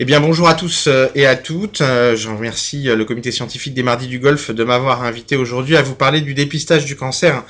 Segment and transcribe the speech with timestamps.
[0.00, 1.80] Eh bien bonjour à tous euh, et à toutes.
[1.80, 5.76] Euh, je remercie euh, le comité scientifique des Mardis du Golfe de m'avoir invité aujourd'hui
[5.76, 7.42] à vous parler du dépistage du cancer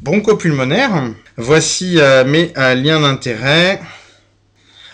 [0.00, 1.12] bronchopulmonaire.
[1.36, 3.80] Voici mes liens d'intérêt.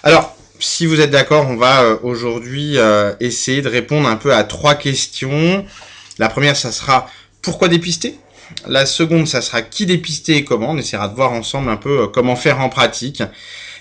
[0.02, 2.76] Alors, si vous êtes d'accord, on va aujourd'hui
[3.20, 5.64] essayer de répondre un peu à trois questions.
[6.18, 7.08] La première, ça sera
[7.40, 8.18] pourquoi dépister?
[8.66, 10.72] La seconde, ça sera qui dépister et comment?
[10.72, 13.22] On essaiera de voir ensemble un peu comment faire en pratique.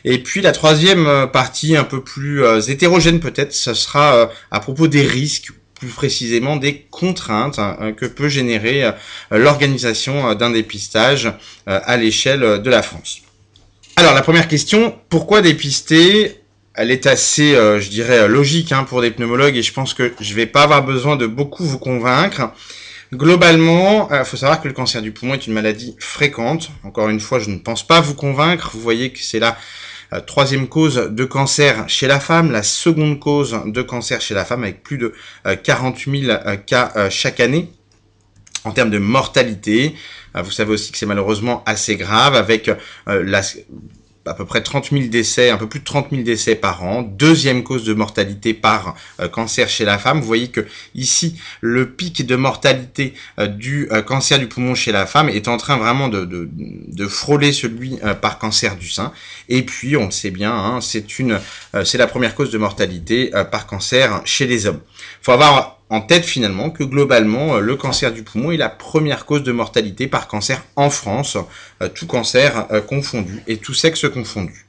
[0.09, 4.25] Et puis la troisième euh, partie, un peu plus euh, hétérogène peut-être, ce sera euh,
[4.51, 8.89] à propos des risques, plus précisément des contraintes hein, que peut générer
[9.29, 11.31] l'organisation d'un dépistage
[11.67, 13.19] à l'échelle de la France.
[13.95, 16.41] Alors la première question, pourquoi dépister?
[16.73, 20.33] Elle est assez, je dirais, logique hein, pour des pneumologues et je pense que je
[20.33, 22.49] vais pas avoir besoin de beaucoup vous convaincre.
[23.13, 26.71] Globalement, il faut savoir que le cancer du poumon est une maladie fréquente.
[26.85, 28.71] Encore une fois, je ne pense pas vous convaincre.
[28.73, 29.59] Vous voyez que c'est là
[30.25, 34.63] troisième cause de cancer chez la femme, la seconde cause de cancer chez la femme
[34.63, 35.13] avec plus de
[35.63, 37.71] 40 euh, 000 euh, cas chaque année.
[38.63, 39.95] En termes de mortalité,
[40.35, 42.69] vous savez aussi que c'est malheureusement assez grave avec
[43.05, 43.41] la,
[44.27, 47.01] à peu près 30 000 décès, un peu plus de 30 000 décès par an.
[47.01, 50.19] Deuxième cause de mortalité par euh, cancer chez la femme.
[50.19, 54.91] Vous voyez que ici, le pic de mortalité euh, du euh, cancer du poumon chez
[54.91, 59.13] la femme est en train vraiment de, de, frôler celui par cancer du sein.
[59.47, 61.39] Et puis, on le sait bien, hein, c'est une,
[61.85, 64.81] c'est la première cause de mortalité par cancer chez les hommes.
[65.21, 69.25] Faut avoir en tête finalement que globalement euh, le cancer du poumon est la première
[69.25, 71.37] cause de mortalité par cancer en France,
[71.81, 74.65] euh, tout cancer euh, confondu et tout sexe confondu.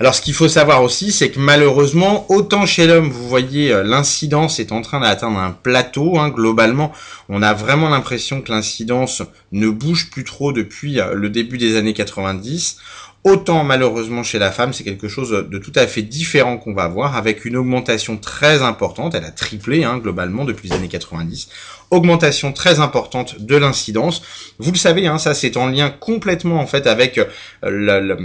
[0.00, 4.58] Alors ce qu'il faut savoir aussi, c'est que malheureusement, autant chez l'homme, vous voyez, l'incidence
[4.58, 6.18] est en train d'atteindre un plateau.
[6.18, 6.90] Hein, globalement,
[7.28, 11.94] on a vraiment l'impression que l'incidence ne bouge plus trop depuis le début des années
[11.94, 12.78] 90.
[13.24, 16.88] Autant malheureusement chez la femme, c'est quelque chose de tout à fait différent qu'on va
[16.88, 21.48] voir, avec une augmentation très importante, elle a triplé hein, globalement depuis les années 90,
[21.90, 24.20] augmentation très importante de l'incidence.
[24.58, 27.18] Vous le savez, hein, ça c'est en lien complètement en fait avec
[27.64, 28.16] euh,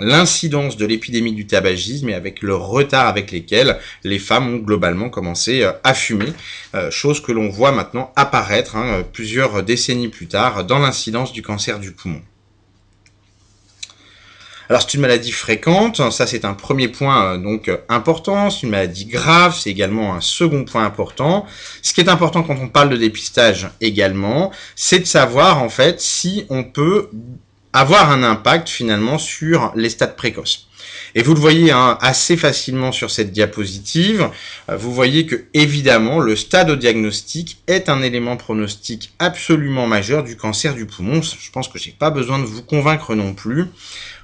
[0.00, 5.08] l'incidence de l'épidémie du tabagisme et avec le retard avec lesquels les femmes ont globalement
[5.08, 6.32] commencé euh, à fumer,
[6.74, 11.42] euh, chose que l'on voit maintenant apparaître hein, plusieurs décennies plus tard dans l'incidence du
[11.42, 12.22] cancer du poumon.
[14.72, 18.62] Alors c'est une maladie fréquente, ça c'est un premier point euh, donc euh, important, c'est
[18.62, 21.44] une maladie grave, c'est également un second point important.
[21.82, 26.00] Ce qui est important quand on parle de dépistage également, c'est de savoir en fait
[26.00, 27.10] si on peut
[27.74, 30.68] avoir un impact finalement sur les stades précoces.
[31.14, 34.30] Et vous le voyez hein, assez facilement sur cette diapositive.
[34.70, 40.24] Euh, vous voyez que évidemment le stade au diagnostic est un élément pronostic absolument majeur
[40.24, 41.20] du cancer du poumon.
[41.22, 43.66] Je pense que j'ai pas besoin de vous convaincre non plus.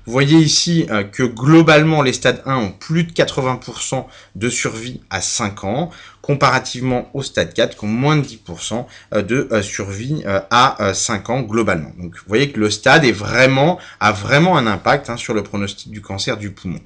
[0.08, 5.02] Vous voyez ici euh, que globalement les stades 1 ont plus de 80% de survie
[5.10, 5.90] à 5 ans,
[6.22, 11.28] comparativement au stade 4 qui ont moins de 10% euh, de euh, survie à 5
[11.28, 11.92] ans globalement.
[11.98, 15.42] Donc vous voyez que le stade est vraiment, a vraiment un impact hein, sur le
[15.42, 16.80] pronostic du cancer du poumon.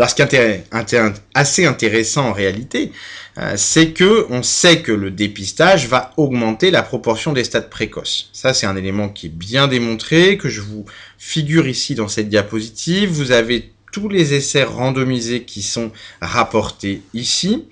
[0.00, 0.64] Alors ce qui est
[1.34, 2.90] assez intéressant en réalité,
[3.36, 8.30] euh, c'est que on sait que le dépistage va augmenter la proportion des stades précoces.
[8.32, 10.86] Ça c'est un élément qui est bien démontré, que je vous
[11.18, 13.10] figure ici dans cette diapositive.
[13.10, 17.66] Vous avez tous les essais randomisés qui sont rapportés ici.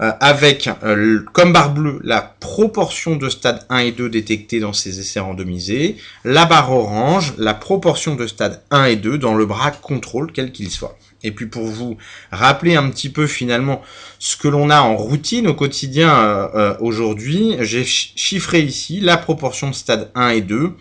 [0.00, 4.72] Euh, avec euh, comme barre bleue la proportion de stades 1 et 2 détectés dans
[4.72, 9.46] ces essais randomisés, la barre orange la proportion de stades 1 et 2 dans le
[9.46, 10.98] bras contrôle quel qu'il soit.
[11.24, 11.96] Et puis pour vous
[12.30, 13.82] rappeler un petit peu finalement
[14.18, 19.70] ce que l'on a en routine au quotidien euh, aujourd'hui, j'ai chiffré ici la proportion
[19.70, 20.72] de stades 1 et 2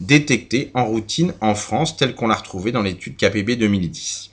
[0.00, 4.30] détectés en routine en France telle qu'on l'a retrouvée dans l'étude KPB 2010.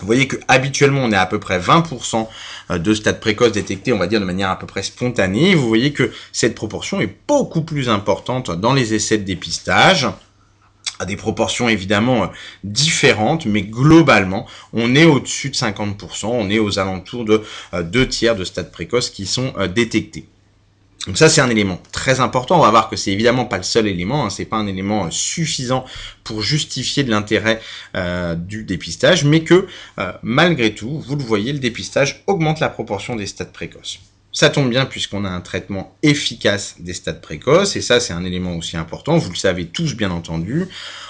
[0.00, 2.28] Vous voyez que habituellement on est à peu près 20%
[2.70, 5.54] euh, de stades précoces détectés, on va dire de manière à peu près spontanée.
[5.54, 10.08] Vous voyez que cette proportion est beaucoup plus importante dans les essais de dépistage
[10.98, 12.26] à des proportions évidemment euh,
[12.62, 17.42] différentes, mais globalement, on est au-dessus de 50%, on est aux alentours de
[17.72, 20.26] euh, deux tiers de stades précoces qui sont détectés.
[21.06, 22.58] Donc ça c'est un élément très important.
[22.58, 24.24] On va voir que c'est évidemment pas le seul élément.
[24.24, 24.30] Hein.
[24.30, 25.84] C'est pas un élément euh, suffisant
[26.22, 27.60] pour justifier de l'intérêt
[27.94, 29.66] euh, du dépistage, mais que
[29.98, 34.00] euh, malgré tout, vous le voyez, le dépistage augmente la proportion des stades précoces.
[34.34, 38.24] Ça tombe bien puisqu'on a un traitement efficace des stades précoces, et ça c'est un
[38.24, 40.66] élément aussi important, vous le savez tous bien entendu.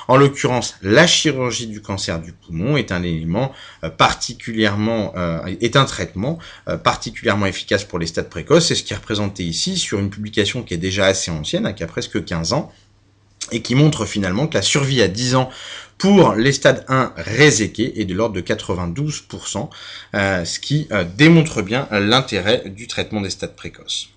[0.09, 5.77] En l'occurrence, la chirurgie du cancer du poumon est un élément euh, particulièrement, euh, est
[5.77, 6.39] un traitement
[6.69, 10.11] euh, particulièrement efficace pour les stades précoces, c'est ce qui est représenté ici sur une
[10.11, 12.71] publication qui est déjà assez ancienne, hein, qui a presque 15 ans,
[13.53, 15.51] et qui montre finalement que la survie à 10 ans
[16.05, 19.71] pour les stades 1 réséqués est de l'ordre de 92%,
[20.13, 24.11] euh, ce qui euh, démontre bien l'intérêt du traitement des stades précoces.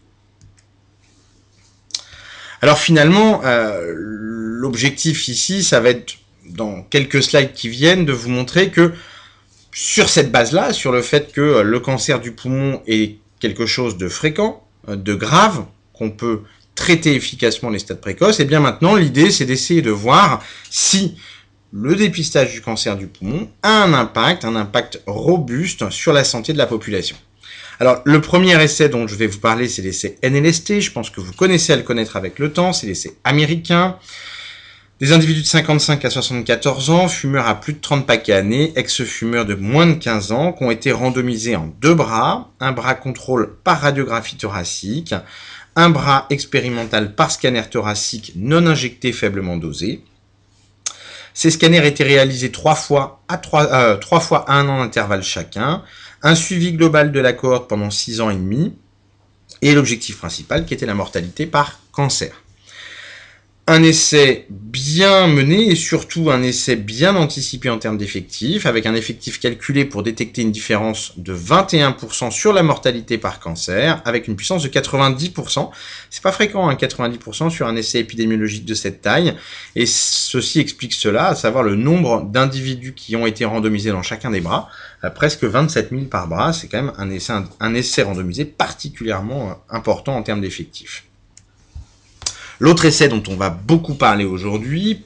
[2.62, 6.16] Alors finalement, euh, l'objectif ici, ça va être
[6.50, 8.92] dans quelques slides qui viennent de vous montrer que
[9.72, 14.10] sur cette base-là, sur le fait que le cancer du poumon est quelque chose de
[14.10, 15.64] fréquent, de grave,
[15.94, 16.42] qu'on peut
[16.76, 21.16] traiter efficacement les stades précoces, et bien maintenant l'idée c'est d'essayer de voir si
[21.74, 26.54] le dépistage du cancer du poumon a un impact, un impact robuste sur la santé
[26.54, 27.18] de la population.
[27.80, 30.80] Alors, le premier essai dont je vais vous parler, c'est l'essai NLST.
[30.80, 32.74] Je pense que vous connaissez à le connaître avec le temps.
[32.74, 33.98] C'est l'essai américain.
[35.00, 39.46] Des individus de 55 à 74 ans, fumeurs à plus de 30 paquets années, ex-fumeurs
[39.46, 43.58] de moins de 15 ans, qui ont été randomisés en deux bras, un bras contrôle
[43.64, 45.14] par radiographie thoracique,
[45.76, 50.02] un bras expérimental par scanner thoracique non injecté faiblement dosé.
[51.38, 55.84] Ces scanners étaient réalisés trois fois à trois, euh, fois un an d'intervalle chacun,
[56.24, 58.74] un suivi global de la cohorte pendant six ans et demi,
[59.62, 62.42] et l'objectif principal qui était la mortalité par cancer
[63.70, 68.96] un essai bien mené et surtout un essai bien anticipé en termes d'effectifs, avec un
[68.96, 74.38] effectif calculé pour détecter une différence de 21% sur la mortalité par cancer, avec une
[74.38, 75.70] puissance de 90%.
[76.10, 79.34] C'est pas fréquent, hein, 90% sur un essai épidémiologique de cette taille,
[79.76, 84.32] et ceci explique cela, à savoir le nombre d'individus qui ont été randomisés dans chacun
[84.32, 84.70] des bras,
[85.04, 89.50] euh, presque 27 000 par bras, c'est quand même un essai, un essai randomisé particulièrement
[89.50, 91.07] euh, important en termes d'effectifs.
[92.60, 95.04] L'autre essai dont on va beaucoup parler aujourd'hui,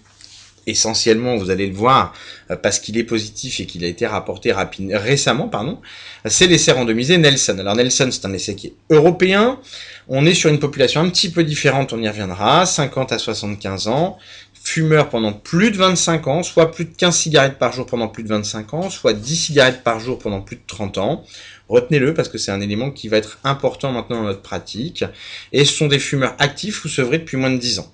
[0.68, 2.14] essentiellement, vous allez le voir,
[2.50, 5.80] euh, parce qu'il est positif et qu'il a été rapporté récemment, pardon,
[6.26, 7.58] c'est l'essai randomisé Nelson.
[7.60, 9.60] Alors Nelson, c'est un essai qui est européen.
[10.08, 13.88] On est sur une population un petit peu différente, on y reviendra, 50 à 75
[13.88, 14.18] ans,
[14.64, 18.24] fumeurs pendant plus de 25 ans, soit plus de 15 cigarettes par jour pendant plus
[18.24, 21.24] de 25 ans, soit 10 cigarettes par jour pendant plus de 30 ans.
[21.72, 25.06] Retenez-le parce que c'est un élément qui va être important maintenant dans notre pratique.
[25.54, 27.90] Et ce sont des fumeurs actifs ou sevrés depuis moins de 10 ans.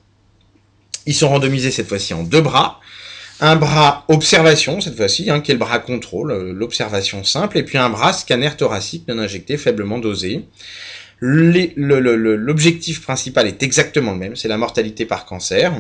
[1.05, 2.79] Ils sont randomisés cette fois-ci en deux bras.
[3.39, 7.63] Un bras observation, cette fois-ci, hein, qui est le bras contrôle, euh, l'observation simple, et
[7.63, 10.45] puis un bras scanner thoracique non injecté, faiblement dosé.
[11.21, 15.71] L'objectif principal est exactement le même, c'est la mortalité par cancer.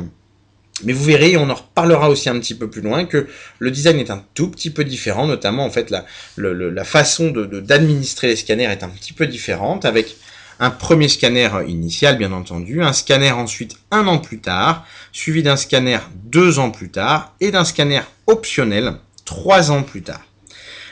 [0.83, 3.27] Mais vous verrez, on en reparlera aussi un petit peu plus loin, que
[3.59, 6.05] le design est un tout petit peu différent, notamment en fait la,
[6.37, 10.15] la façon d'administrer de, les scanners est un petit peu différente, avec
[10.59, 15.55] un premier scanner initial bien entendu, un scanner ensuite un an plus tard, suivi d'un
[15.55, 18.93] scanner deux ans plus tard, et d'un scanner optionnel
[19.25, 20.21] trois ans plus tard.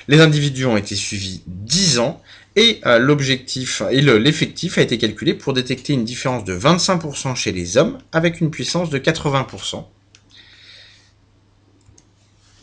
[0.07, 2.21] Les individus ont été suivis dix ans,
[2.55, 7.51] et euh, l'objectif et l'effectif a été calculé pour détecter une différence de 25% chez
[7.51, 9.83] les hommes avec une puissance de 80%.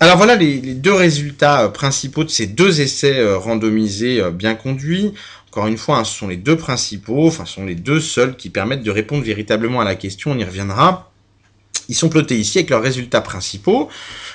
[0.01, 5.13] Alors voilà les, deux résultats euh, principaux de ces deux essais euh, randomisés bien conduits.
[5.51, 8.37] Encore une fois, hein, ce sont les deux principaux, enfin ce sont les deux seuls
[8.37, 11.13] qui permettent de répondre véritablement à la question, on y reviendra.
[11.89, 13.91] Ils sont plotés ici avec leurs résultats principaux.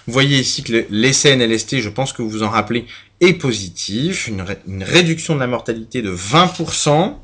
[0.07, 2.85] Vous voyez ici que l'essai NLST, je pense que vous vous en rappelez,
[3.19, 4.29] est positif.
[4.29, 4.41] Une,
[4.81, 7.15] réduction de la mortalité de 20%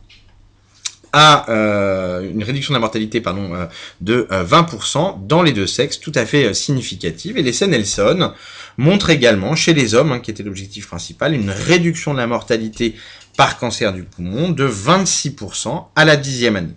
[1.14, 3.68] à euh, une réduction de la mortalité pardon, euh,
[4.02, 7.38] de 20% euh, dans les deux sexes, tout à fait significative.
[7.38, 8.34] Et l'essai Nelson
[8.78, 12.96] montre également chez les hommes, hein, qui était l'objectif principal, une réduction de la mortalité
[13.38, 16.76] par cancer du poumon de 26% à la dixième année.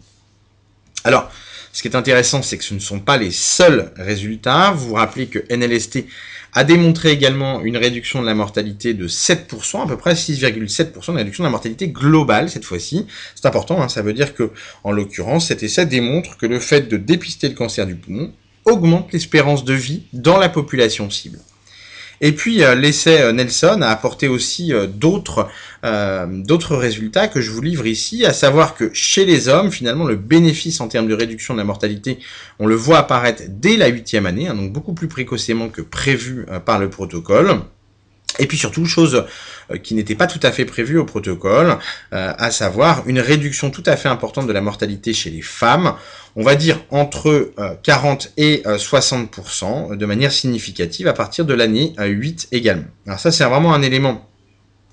[1.02, 1.30] Alors,
[1.76, 4.70] ce qui est intéressant, c'est que ce ne sont pas les seuls résultats.
[4.70, 6.06] Vous vous rappelez que NLST
[6.54, 11.18] a démontré également une réduction de la mortalité de 7%, à peu près 6,7% de
[11.18, 13.06] réduction de la mortalité globale cette fois-ci.
[13.34, 14.52] C'est important, hein, ça veut dire que,
[14.84, 18.32] en l'occurrence, cet essai démontre que le fait de dépister le cancer du poumon
[18.64, 21.40] augmente l'espérance de vie dans la population cible.
[22.20, 25.48] Et puis euh, l'essai euh, Nelson a apporté aussi euh, d'autres
[26.28, 30.16] d'autres résultats que je vous livre ici, à savoir que chez les hommes, finalement, le
[30.16, 32.18] bénéfice en termes de réduction de la mortalité,
[32.58, 36.44] on le voit apparaître dès la huitième année, hein, donc beaucoup plus précocement que prévu
[36.64, 37.60] par le protocole.
[38.38, 39.24] Et puis surtout, chose
[39.70, 41.78] euh, qui n'était pas tout à fait prévue au protocole,
[42.12, 45.94] euh, à savoir une réduction tout à fait importante de la mortalité chez les femmes,
[46.34, 47.52] on va dire entre
[47.82, 52.88] 40 euh, et 60% de manière significative à partir de l'année 8 également.
[53.06, 54.28] Alors ça, c'est vraiment un élément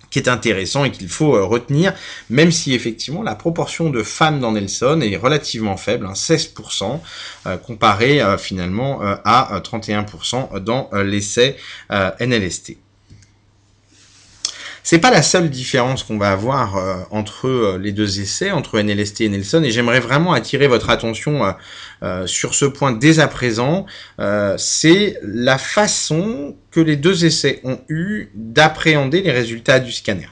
[0.09, 1.91] qui est intéressant et qu'il faut retenir,
[2.29, 6.99] même si effectivement la proportion de femmes dans Nelson est relativement faible, 16%,
[7.45, 11.57] hein, comparé finalement à 31% dans l'essai
[11.89, 12.77] NLST.
[14.85, 18.81] C'est pas la seule différence qu'on va avoir euh, entre euh, les deux essais, entre
[18.81, 21.55] NLST et Nelson, et j'aimerais vraiment attirer votre attention
[22.03, 23.85] euh, sur ce point dès à présent.
[24.57, 30.27] c'est la façon que les deux essais ont eu d'appréhender les résultats du scanner.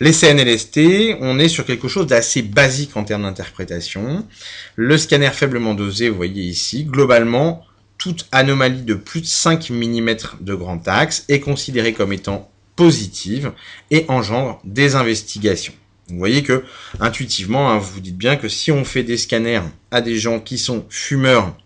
[0.00, 4.26] L'essai NLST, on est sur quelque chose d'assez basique en termes d'interprétation.
[4.74, 7.64] Le scanner faiblement dosé, vous voyez ici, globalement,
[7.98, 13.52] toute anomalie de plus de 5 mm de grand axe est considérée comme étant positive
[13.90, 15.72] et engendre des investigations.
[16.08, 16.64] Vous voyez que
[17.00, 20.38] intuitivement, hein, vous vous dites bien que si on fait des scanners à des gens
[20.38, 21.56] qui sont fumeurs,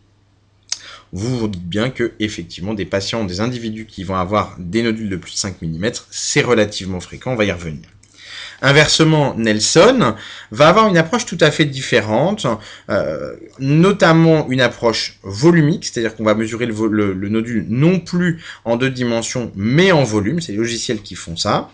[1.12, 5.10] vous vous dites bien que effectivement des patients, des individus qui vont avoir des nodules
[5.10, 7.88] de plus de 5 mm, c'est relativement fréquent, on va y revenir.
[8.62, 10.14] Inversement, Nelson
[10.50, 12.46] va avoir une approche tout à fait différente,
[12.90, 18.90] euh, notamment une approche volumique, c'est-à-dire qu'on va mesurer le, nodule non plus en deux
[18.90, 21.70] dimensions, mais en volume, c'est les logiciels qui font ça.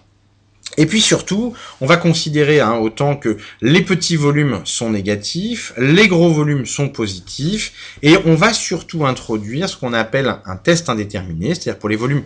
[0.76, 6.06] Et puis surtout, on va considérer hein, autant que les petits volumes sont négatifs, les
[6.08, 11.54] gros volumes sont positifs, et on va surtout introduire ce qu'on appelle un test indéterminé,
[11.54, 12.24] c'est-à-dire pour les volumes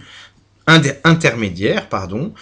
[1.05, 2.33] intermédiaires, pardon,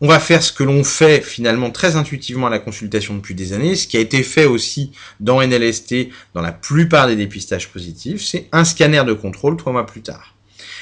[0.00, 3.52] on va faire ce que l'on fait finalement très intuitivement à la consultation depuis des
[3.52, 8.22] années, ce qui a été fait aussi dans NLST dans la plupart des dépistages positifs,
[8.22, 10.34] c'est un scanner de contrôle trois mois plus tard.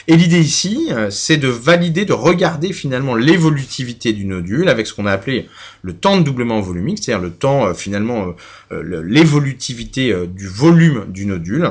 [0.08, 4.94] Et l'idée ici, euh, c'est de valider, de regarder finalement l'évolutivité du nodule avec ce
[4.94, 5.48] qu'on a appelé
[5.82, 8.34] le temps de doublement volumique, c'est-à-dire le temps euh, finalement
[8.72, 11.70] euh, l'évolutivité du volume du nodule.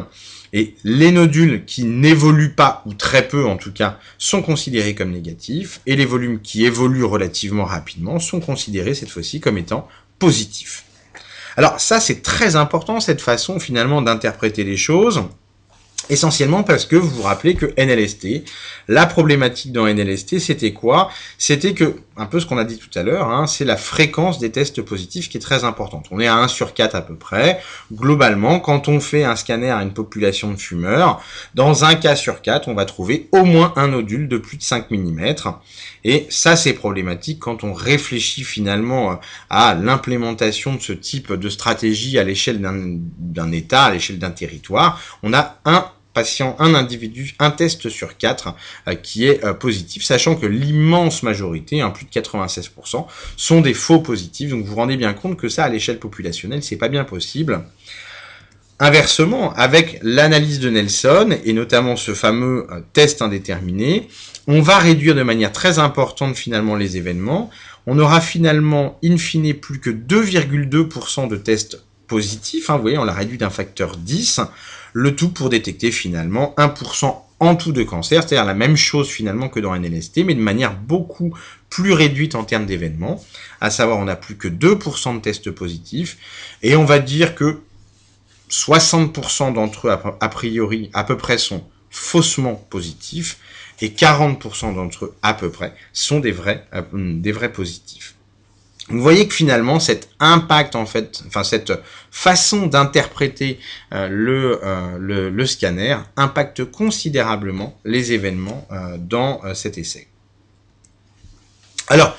[0.54, 5.12] Et les nodules qui n'évoluent pas, ou très peu en tout cas, sont considérés comme
[5.12, 9.88] négatifs, et les volumes qui évoluent relativement rapidement sont considérés cette fois-ci comme étant
[10.20, 10.84] positifs.
[11.58, 15.24] Alors ça c'est très important cette façon finalement d'interpréter les choses.
[16.10, 18.44] Essentiellement parce que vous vous rappelez que NLST,
[18.90, 21.10] la problématique dans NLST, c'était quoi?
[21.38, 24.38] C'était que, un peu ce qu'on a dit tout à l'heure, hein, c'est la fréquence
[24.38, 26.06] des tests positifs qui est très importante.
[26.12, 27.60] On est à 1 sur 4 à peu près.
[27.92, 31.20] Globalement, quand on fait un scanner à une population de fumeurs,
[31.56, 34.62] dans un cas sur 4, on va trouver au moins un nodule de plus de
[34.62, 35.34] 5 mm.
[36.04, 42.20] Et ça, c'est problématique quand on réfléchit finalement à l'implémentation de ce type de stratégie
[42.20, 45.02] à l'échelle d'un État, à l'échelle d'un territoire.
[45.24, 48.56] On a un patient, un individu, un test sur quatre
[48.88, 53.06] euh, qui est euh, positif, sachant que l'immense majorité, hein, plus de 96%,
[53.38, 54.50] sont des faux positifs.
[54.50, 57.64] Donc vous vous rendez bien compte que ça, à l'échelle populationnelle, c'est pas bien possible.
[58.80, 64.08] Inversement, avec l'analyse de Nelson, et notamment ce fameux euh, test indéterminé,
[64.48, 67.52] on va réduire de manière très importante finalement les événements.
[67.86, 72.70] On aura finalement, in fine, plus que 2,2% de tests positifs.
[72.70, 74.42] Hein, vous voyez, on l'a réduit d'un facteur 10
[74.94, 79.50] le tout pour détecter finalement 1% en tout de cancer, c'est-à-dire la même chose finalement
[79.50, 81.36] que dans NLST, mais de manière beaucoup
[81.72, 83.24] plus réduite en termes d'événements,
[83.62, 86.18] à savoir on n'a plus que 2% de tests positifs,
[86.62, 87.62] et on va dire que
[88.52, 93.40] 60% d'entre eux, a priori, à peu près, sont faussement positifs,
[93.82, 98.16] et 40% d'entre eux, à peu près, sont des vrais, euh, des vrais positifs.
[98.92, 101.74] Vous voyez que finalement, cet impact, en fait, enfin cette
[102.12, 103.58] façon d'interpréter
[103.94, 110.08] euh, euh, le, le, scanner impacte considérablement les événements euh, dans cet essai.
[111.88, 112.18] Alors,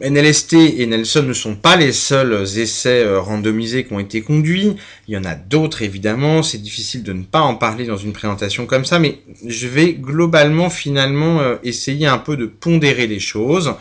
[0.00, 4.76] NLST et Nelson ne sont pas les seuls essais randomisés qui ont été conduits.
[5.06, 6.42] Il y en a d'autres évidemment.
[6.42, 9.92] C'est difficile de ne pas en parler dans une présentation comme ça, mais je vais
[9.92, 13.74] globalement finalement essayer un peu de pondérer les choses.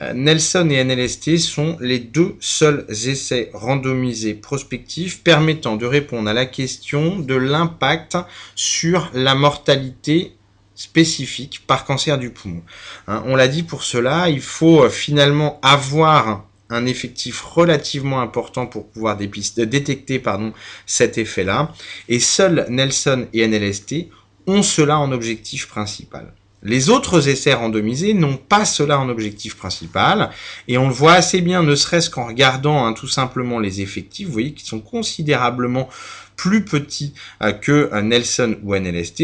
[0.00, 6.32] Euh, Nelson et NLST sont les deux seuls essais randomisés prospectifs permettant de répondre à
[6.32, 8.18] la question de l'impact
[8.54, 10.32] sur la mortalité
[10.74, 12.62] spécifique par cancer du poumon.
[13.06, 18.66] Hein, on l'a dit pour cela, il faut euh, finalement avoir un effectif relativement important
[18.66, 20.52] pour pouvoir détecter pardon,
[20.86, 21.72] cet effet-là.
[22.08, 24.08] Et seuls Nelson et NLST
[24.46, 26.32] ont cela en objectif principal.
[26.64, 30.30] Les autres essais randomisés n'ont pas cela en objectif principal,
[30.66, 34.26] et on le voit assez bien, ne serait-ce qu'en regardant hein, tout simplement les effectifs,
[34.26, 35.88] vous voyez qu'ils sont considérablement
[36.36, 39.20] plus petits euh, que euh, Nelson ou NLST,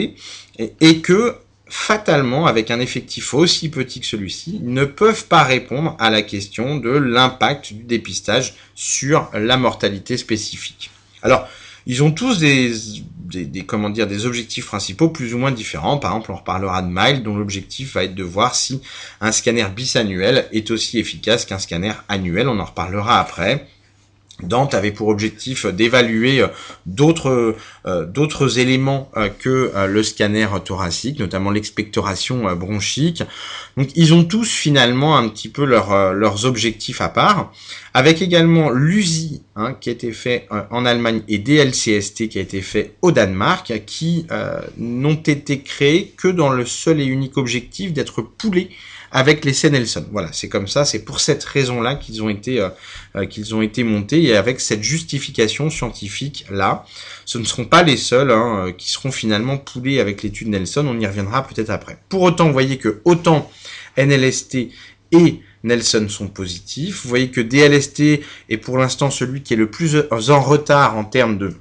[0.59, 5.97] et, et que fatalement, avec un effectif aussi petit que celui-ci, ne peuvent pas répondre
[5.99, 10.91] à la question de l'impact du dépistage sur la mortalité spécifique.
[11.23, 11.49] Alors,
[11.87, 12.73] ils ont tous des,
[13.31, 15.99] des, comment dire, des objectifs principaux plus ou moins différents.
[15.99, 18.81] Par exemple, on reparlera de Mile, dont l'objectif va être de voir si
[19.21, 22.49] un scanner bisannuel est aussi efficace qu'un scanner annuel.
[22.49, 23.67] On en reparlera après.
[24.43, 26.45] Dante avait pour objectif d'évaluer
[26.87, 27.57] d'autres
[27.87, 33.23] d'autres éléments que le scanner thoracique, notamment l'expectoration bronchique.
[33.77, 37.53] Donc ils ont tous finalement un petit peu leurs objectifs à part,
[37.95, 42.61] avec également l'USI hein, qui a été fait en Allemagne et DLCST qui a été
[42.61, 44.27] fait au Danemark, qui
[44.77, 48.71] n'ont été créés que dans le seul et unique objectif d'être poulés
[49.13, 50.07] avec l'essai Nelson.
[50.13, 52.69] Voilà, c'est comme ça, c'est pour cette raison-là qu'ils ont été euh,
[53.17, 56.85] euh, qu'ils ont été montés et avec cette justification scientifique là,
[57.25, 60.87] ce ne seront pas les seuls hein, euh, qui seront finalement poulés avec l'étude Nelson.
[60.87, 61.99] On y reviendra peut-être après.
[62.09, 63.51] Pour autant, vous voyez que autant
[63.97, 64.69] NLST
[65.13, 67.03] et Nelson sont positifs.
[67.03, 71.05] Vous voyez que DLST est pour l'instant celui qui est le plus en retard en
[71.05, 71.55] termes de,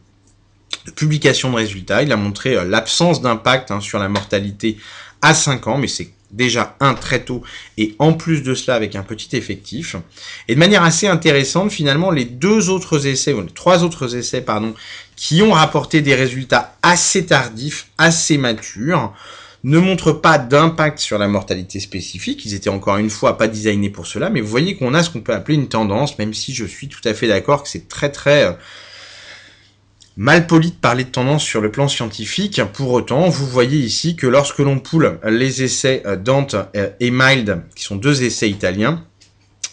[0.96, 2.03] publication de résultats.
[2.03, 4.77] Il a montré l'absence d'impact hein, sur la mortalité
[5.22, 7.44] à 5 ans, mais c'est déjà un très tôt
[7.78, 9.96] et en plus de cela avec un petit effectif.
[10.48, 14.42] Et de manière assez intéressante, finalement, les deux autres essais, ou les trois autres essais,
[14.42, 14.74] pardon,
[15.16, 19.14] qui ont rapporté des résultats assez tardifs, assez matures,
[19.64, 22.46] ne montrent pas d'impact sur la mortalité spécifique.
[22.46, 25.10] Ils étaient encore une fois pas designés pour cela, mais vous voyez qu'on a ce
[25.10, 27.90] qu'on peut appeler une tendance, même si je suis tout à fait d'accord que c'est
[27.90, 28.58] très très
[30.20, 32.62] euh, mal poli de parler de tendance sur le plan scientifique.
[32.74, 37.12] Pour autant, vous voyez ici que lorsque l'on poule les essais euh, Dante euh, et
[37.12, 39.04] Mild, qui sont deux essais italiens,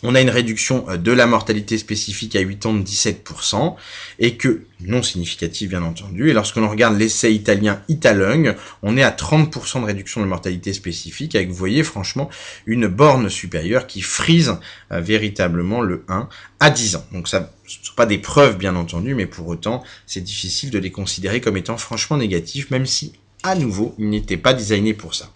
[0.06, 3.74] on a une réduction euh, de la mortalité spécifique à 8 ans de 17%,
[4.18, 9.02] et que, non significative bien entendu, et lorsque l'on regarde l'essai italien Italung, on est
[9.02, 12.30] à 30% de réduction de mortalité spécifique, avec, vous voyez, franchement,
[12.66, 14.56] une borne supérieure qui frise
[14.90, 16.28] véritablement le 1
[16.60, 17.04] à 10 ans.
[17.12, 20.70] Donc ça ce ne sont pas des preuves bien entendu, mais pour autant, c'est difficile
[20.70, 24.94] de les considérer comme étant franchement négatifs, même si, à nouveau, ils n'étaient pas designés
[24.94, 25.32] pour ça.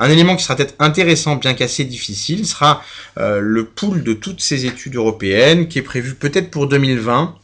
[0.00, 2.82] Un élément qui sera peut-être intéressant, bien qu'assez difficile, sera
[3.18, 7.34] euh, le pool de toutes ces études européennes, qui est prévu peut-être pour 2020,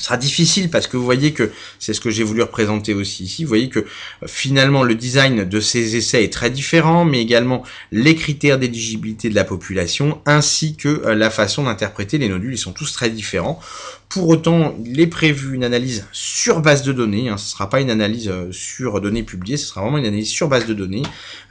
[0.00, 3.24] ce sera difficile parce que vous voyez que c'est ce que j'ai voulu représenter aussi
[3.24, 3.44] ici.
[3.44, 3.84] Vous voyez que euh,
[4.26, 9.34] finalement le design de ces essais est très différent, mais également les critères d'éligibilité de
[9.34, 13.60] la population ainsi que euh, la façon d'interpréter les nodules, ils sont tous très différents.
[14.08, 17.28] Pour autant, il est prévu une analyse sur base de données.
[17.28, 17.36] Hein.
[17.36, 20.30] ce ne sera pas une analyse euh, sur données publiées, ce sera vraiment une analyse
[20.30, 21.02] sur base de données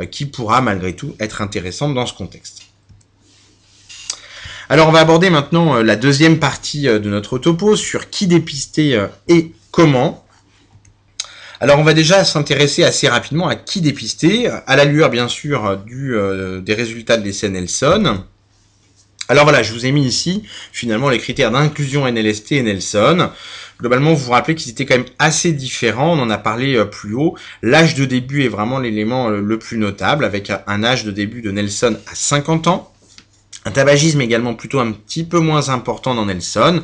[0.10, 2.69] qui pourra malgré tout être intéressante dans ce contexte.
[4.72, 8.28] Alors on va aborder maintenant euh, la deuxième partie euh, de notre topo sur qui
[8.28, 10.24] dépister euh, et comment.
[11.60, 15.76] Alors on va déjà s'intéresser assez rapidement à qui dépister, à la lueur bien sûr
[15.78, 16.16] du,
[16.62, 18.24] des résultats de l'essai Nelson.
[19.28, 23.30] Alors voilà, je vous ai mis ici finalement les critères d'inclusion NLST et Nelson.
[23.78, 27.14] Globalement, vous vous rappelez qu'ils étaient quand même assez différents, on en a parlé plus
[27.14, 27.36] haut.
[27.62, 31.52] L'âge de début est vraiment l'élément le plus notable, avec un âge de début de
[31.52, 32.94] Nelson à 50 ans,
[33.66, 36.84] un tabagisme également plutôt un petit peu moins important dans Nelson.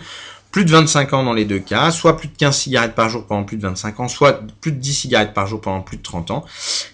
[0.52, 3.26] Plus de 25 ans dans les deux cas, soit plus de 15 cigarettes par jour
[3.26, 6.02] pendant plus de 25 ans, soit plus de 10 cigarettes par jour pendant plus de
[6.02, 6.46] 30 ans.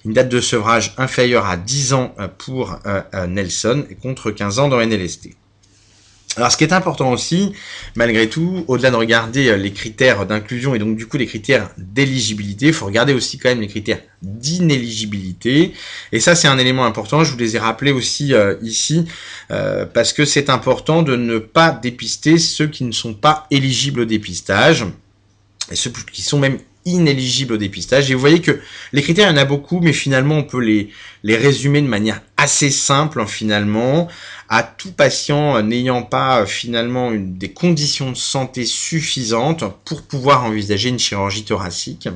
[0.04, 4.58] Une date de sevrage inférieure à 10 ans euh, pour euh, euh, Nelson contre 15
[4.58, 5.36] ans dans NLST.
[6.38, 7.52] Alors ce qui est important aussi,
[7.96, 11.70] malgré tout, au-delà de regarder euh, les critères d'inclusion et donc du coup les critères
[11.78, 15.74] d'éligibilité, il faut regarder aussi quand même les critères d'inéligibilité.
[16.13, 19.06] Et ça c'est un élément important, je vous les ai rappelés aussi euh, ici,
[19.52, 24.02] euh, parce que c'est important de ne pas dépister ceux qui ne sont pas éligibles
[24.02, 24.86] au dépistage,
[25.70, 28.10] et ceux qui sont même inéligibles au dépistage.
[28.10, 28.60] Et vous voyez que
[28.94, 30.89] les critères, il y en a beaucoup, mais finalement, on peut les,
[31.24, 34.08] les résumer de manière assez simple, finalement,
[34.50, 40.89] à tout patient n'ayant pas euh, finalement des conditions de santé suffisantes pour pouvoir envisager
[40.89, 42.10] une chirurgie thoracique.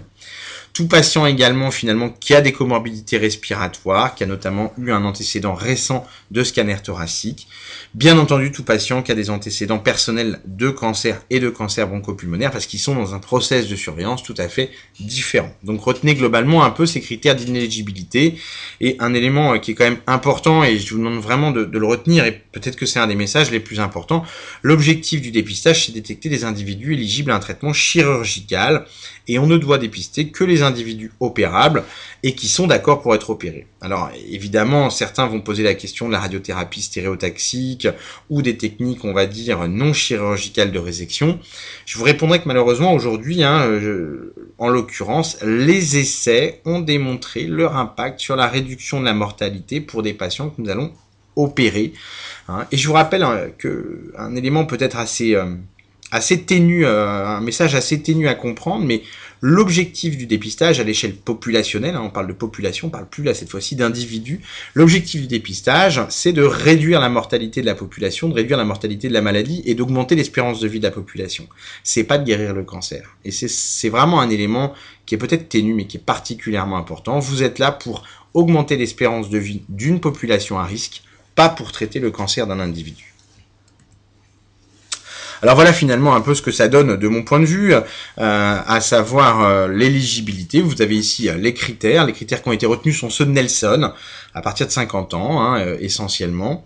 [0.75, 5.53] Tout patient également finalement qui a des comorbidités respiratoires, qui a notamment eu un antécédent
[5.53, 7.47] récent de scanner thoracique.
[7.93, 12.51] Bien entendu, tout patient qui a des antécédents personnels de cancer et de cancer bronchopulmonaire
[12.51, 15.49] parce qu'ils sont dans un process de surveillance tout à fait différent.
[15.63, 18.37] Donc retenez globalement un peu ces critères d'inéligibilité
[18.81, 21.63] et un élément euh, qui est quand même important et je vous demande vraiment de,
[21.63, 24.25] de le retenir et peut-être que c'est un des messages les plus importants.
[24.61, 28.85] L'objectif du dépistage, c'est détecter des individus éligibles à un traitement chirurgical
[29.29, 31.83] et on ne doit dépister que les individus opérables
[32.23, 33.67] et qui sont d'accord pour être opérés.
[33.81, 37.87] Alors évidemment, certains vont poser la question de la radiothérapie stéréotaxique
[38.29, 41.39] ou des techniques, on va dire, non chirurgicales de résection.
[41.85, 43.69] Je vous répondrai que malheureusement aujourd'hui, hein,
[44.57, 50.03] en l'occurrence, les essais ont démontré leur impact sur la réduction de la mortalité pour
[50.03, 50.91] des patients que nous allons
[51.35, 51.93] opérer.
[52.47, 52.65] Hein.
[52.71, 55.35] Et je vous rappelle hein, que un élément peut-être assez...
[55.35, 55.55] Euh,
[56.15, 59.03] assez ténu, un message assez ténu à comprendre, mais
[59.47, 63.35] L'objectif du dépistage à l'échelle populationnelle, hein, on parle de population, on parle plus là
[63.35, 64.41] cette fois-ci d'individus,
[64.73, 69.07] l'objectif du dépistage, c'est de réduire la mortalité de la population, de réduire la mortalité
[69.07, 71.47] de la maladie et d'augmenter l'espérance de vie de la population.
[71.83, 73.15] C'est pas de guérir le cancer.
[73.23, 74.73] Et c'est vraiment un élément
[75.05, 77.19] qui est peut-être ténu mais qui est particulièrement important.
[77.19, 81.03] Vous êtes là pour augmenter l'espérance de vie d'une population à risque,
[81.35, 83.14] pas pour traiter le cancer d'un individu.
[85.41, 87.81] Alors voilà finalement un peu ce que ça donne de mon point de vue, euh,
[88.17, 90.61] à savoir euh, l'éligibilité.
[90.61, 92.05] Vous avez ici euh, les critères.
[92.05, 93.91] Les critères qui ont été retenus sont ceux de Nelson,
[94.33, 96.65] à partir de 50 ans hein, essentiellement.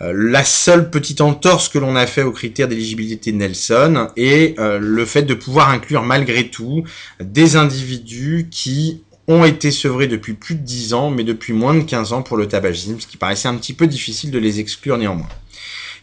[0.00, 5.04] la seule petite entorse que l'on a fait aux critères d'éligibilité de Nelson est le
[5.06, 6.84] fait de pouvoir inclure malgré tout
[7.20, 11.80] des individus qui ont été sevrés depuis plus de 10 ans, mais depuis moins de
[11.80, 14.98] 15 ans pour le tabagisme, ce qui paraissait un petit peu difficile de les exclure
[14.98, 15.28] néanmoins.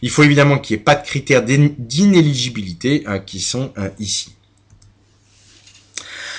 [0.02, 4.34] Il faut évidemment qu'il n'y ait pas de critères d'inéligibilité hein, qui sont euh, ici.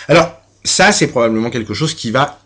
[0.08, 2.40] Alors, ça, c'est probablement quelque chose qui va,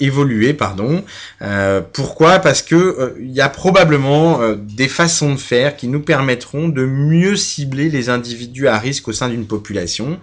[0.00, 0.54] évoluer.
[0.54, 1.04] Pardon.
[1.42, 2.38] Euh, pourquoi?
[2.38, 6.68] Parce que euh, il y a probablement euh, des façons de faire qui nous permettront
[6.68, 10.18] de mieux cibler les individus à risque au sein d'une population.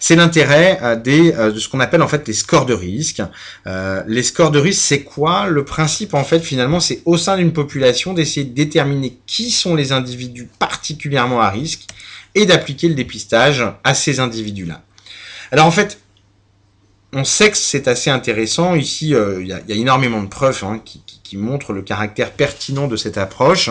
[0.00, 3.22] C'est l'intérêt de ce qu'on appelle en fait les scores de risque.
[4.06, 5.46] les scores de risque, c'est quoi?
[5.46, 9.74] Le principe, en fait, finalement, c'est au sein d'une population d'essayer de déterminer qui sont
[9.74, 11.86] les individus particulièrement à risque
[12.34, 14.82] et d'appliquer le dépistage à ces individus-là.
[15.52, 15.98] Alors en fait,
[17.12, 18.74] on sait que c'est assez intéressant.
[18.74, 22.96] Ici, euh, il y, a énormément de preuves hein, qui, montrent le caractère pertinent de
[22.96, 23.68] cette approche.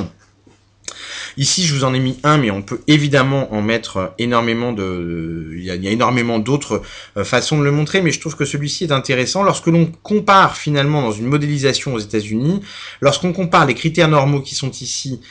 [1.38, 5.52] Ici, je vous en ai mis un, mais on peut évidemment en mettre énormément de...
[5.54, 6.82] Il y a, énormément d'autres
[7.17, 9.41] euh, façons de le montrer, mais je trouve que celui-ci est intéressant.
[9.41, 12.62] Lorsque l'on compare finalement dans une modélisation aux États-Unis,
[13.02, 15.21] lorsqu'on compare les critères normaux qui sont ici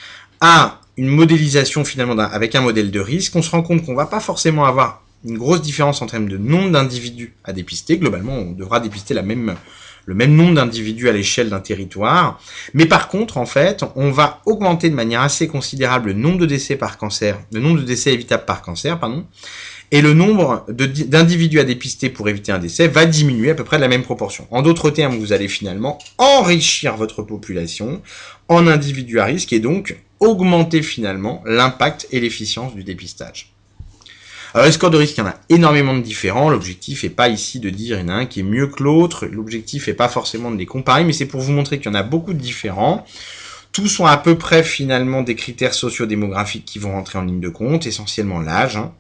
[0.41, 4.07] à une modélisation finalement avec un modèle de risque, on se rend compte qu'on va
[4.07, 7.99] pas forcément avoir une grosse différence en termes de nombre d'individus à dépister.
[7.99, 12.41] Globalement, on devra dépister le même nombre d'individus à l'échelle d'un territoire.
[12.75, 16.47] Mais par contre, en fait, on va augmenter de manière assez considérable le nombre de
[16.47, 19.27] décès par cancer, le nombre de décès évitables par cancer, pardon,
[19.91, 23.77] et le nombre d'individus à dépister pour éviter un décès va diminuer à peu près
[23.77, 24.47] de la même proportion.
[24.51, 28.03] En d'autres termes, vous allez finalement enrichir votre population
[28.49, 33.54] en individus à risque et donc augmenter finalement l'impact et l'efficience du dépistage.
[34.55, 36.49] Alors les scores de risque, il y en a énormément de différents.
[36.49, 38.85] L'objectif n'est pas ici de dire il y en a un qui est mieux que
[38.85, 39.27] l'autre.
[39.27, 41.99] L'objectif n'est pas forcément de les comparer, mais c'est pour vous montrer qu'il y en
[41.99, 43.05] a beaucoup de différents.
[43.73, 47.49] Tous sont à peu près finalement des critères sociodémographiques qui vont rentrer en ligne de
[47.49, 48.77] compte, essentiellement l'âge.
[48.77, 48.93] Hein.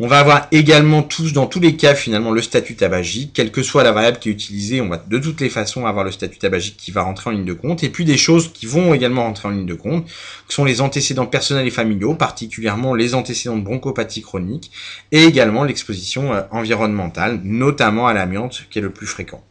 [0.00, 3.32] On va avoir également tous, dans tous les cas, finalement, le statut tabagique.
[3.32, 6.04] Quelle que soit la variable qui est utilisée, on va de toutes les façons avoir
[6.04, 7.84] le statut tabagique qui va rentrer en ligne de compte.
[7.84, 10.06] Et puis des choses qui vont également rentrer en ligne de compte,
[10.48, 14.72] qui sont les antécédents personnels et familiaux, particulièrement les antécédents de bronchopathie chronique,
[15.12, 19.44] et également l'exposition euh, environnementale, notamment à l'amiante, qui est le plus fréquent.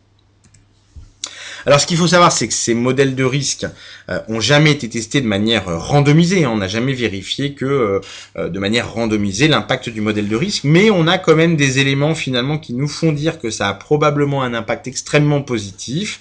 [1.65, 3.65] Alors ce qu'il faut savoir, c'est que ces modèles de risque
[4.09, 6.43] euh, ont jamais été testés de manière euh, randomisée.
[6.43, 6.51] Hein.
[6.53, 8.01] On n'a jamais vérifié que
[8.35, 11.79] euh, de manière randomisée l'impact du modèle de risque, mais on a quand même des
[11.79, 16.19] éléments finalement qui nous font dire que ça a probablement un impact extrêmement positif.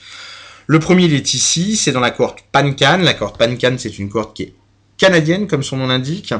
[0.68, 2.98] Le premier, il est ici, c'est dans la cohorte PANCAN.
[2.98, 4.54] La cohorte PANCAN, c'est une cohorte qui est
[4.96, 6.32] canadienne, comme son nom l'indique,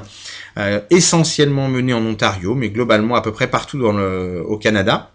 [0.91, 5.11] essentiellement menée en Ontario, mais globalement à peu près partout dans le, au Canada.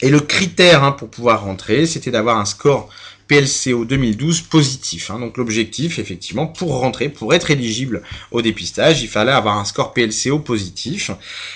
[0.00, 2.88] Et le critère hein, pour pouvoir rentrer, c'était d'avoir un score
[3.28, 5.10] PLCO 2012 positif.
[5.10, 5.20] Hein.
[5.20, 9.92] Donc l'objectif, effectivement, pour rentrer, pour être éligible au dépistage, il fallait avoir un score
[9.92, 11.10] PLCO positif.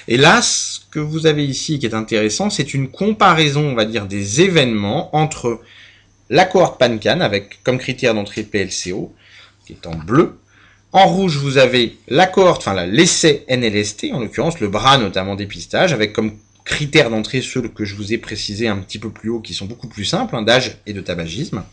[0.07, 3.87] Et là, ce que vous avez ici qui est intéressant, c'est une comparaison, on va
[3.87, 5.61] dire, des événements entre
[6.28, 9.14] la cohorte PANCAN, avec comme critère d'entrée PLCO,
[9.66, 10.38] qui est en bleu,
[10.92, 15.94] en rouge, vous avez la cohorte, enfin l'essai NLST, en l'occurrence le bras notamment dépistage,
[15.94, 16.33] avec comme
[16.64, 19.66] critères d'entrée, ceux que je vous ai précisés un petit peu plus haut, qui sont
[19.66, 21.64] beaucoup plus simples, hein, d'âge et de tabagisme.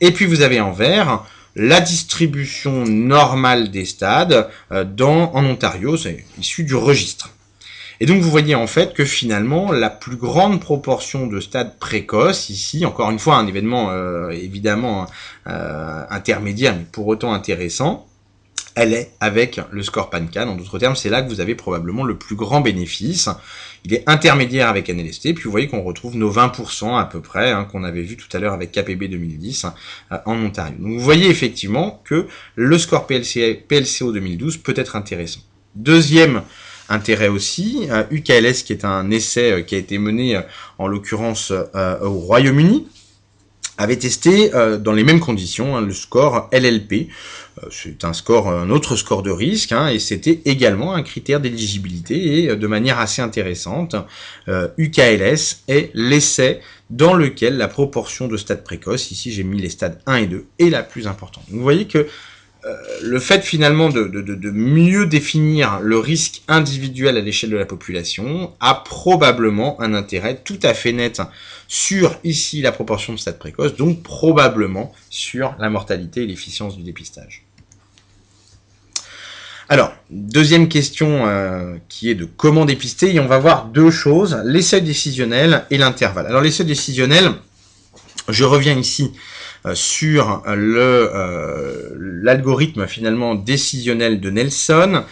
[0.00, 6.24] Et puis vous avez en vert la distribution normale des stades euh, en Ontario, c'est
[6.38, 7.30] issu du registre.
[8.00, 12.50] Et donc vous voyez en fait que finalement la plus grande proportion de stades précoces
[12.50, 15.06] ici, encore une fois un événement euh, évidemment
[15.46, 18.08] euh, intermédiaire mais pour autant intéressant,
[18.74, 20.48] elle est avec le score PANCAN.
[20.48, 23.28] En d'autres termes, c'est là que vous avez probablement le plus grand bénéfice.
[23.84, 27.50] Il est intermédiaire avec NLST, puis vous voyez qu'on retrouve nos 20% à peu près,
[27.50, 29.74] hein, qu'on avait vu tout à l'heure avec KPB 2010 hein,
[30.24, 30.76] en Ontario.
[30.78, 35.40] Donc vous voyez effectivement que le score PLCO 2012 peut être intéressant.
[35.74, 36.42] Deuxième
[36.92, 40.42] intérêt aussi, UKLS euh, qui est un essai euh, qui a été mené euh,
[40.78, 42.86] en l'occurrence au Royaume-Uni,
[43.78, 47.08] avait testé dans les mêmes conditions hein, le score LLP,
[47.70, 52.44] c'est un score, un autre score de risque, hein, et c'était également un critère d'éligibilité
[52.44, 53.94] et de manière assez intéressante,
[54.48, 60.00] UKLS est l'essai dans lequel la proportion de stades précoces, ici j'ai mis les stades
[60.06, 61.44] 1 et 2, est la plus importante.
[61.48, 62.06] vous voyez que
[62.64, 68.52] euh, le fait finalement de, mieux définir le risque individuel à l'échelle de la population
[68.60, 71.20] a probablement un intérêt tout à fait net
[71.66, 76.84] sur ici la proportion de stades précoces, donc probablement sur la mortalité et l'efficience du
[76.84, 77.44] dépistage.
[79.72, 84.38] Alors, deuxième question euh, qui est de comment dépister, et on va voir deux choses,
[84.44, 86.26] l'essai décisionnel et l'intervalle.
[86.26, 87.32] Alors l'essai décisionnel,
[88.28, 89.12] je reviens ici
[89.64, 95.04] euh, sur euh, l'algorithme finalement décisionnel de Nelson.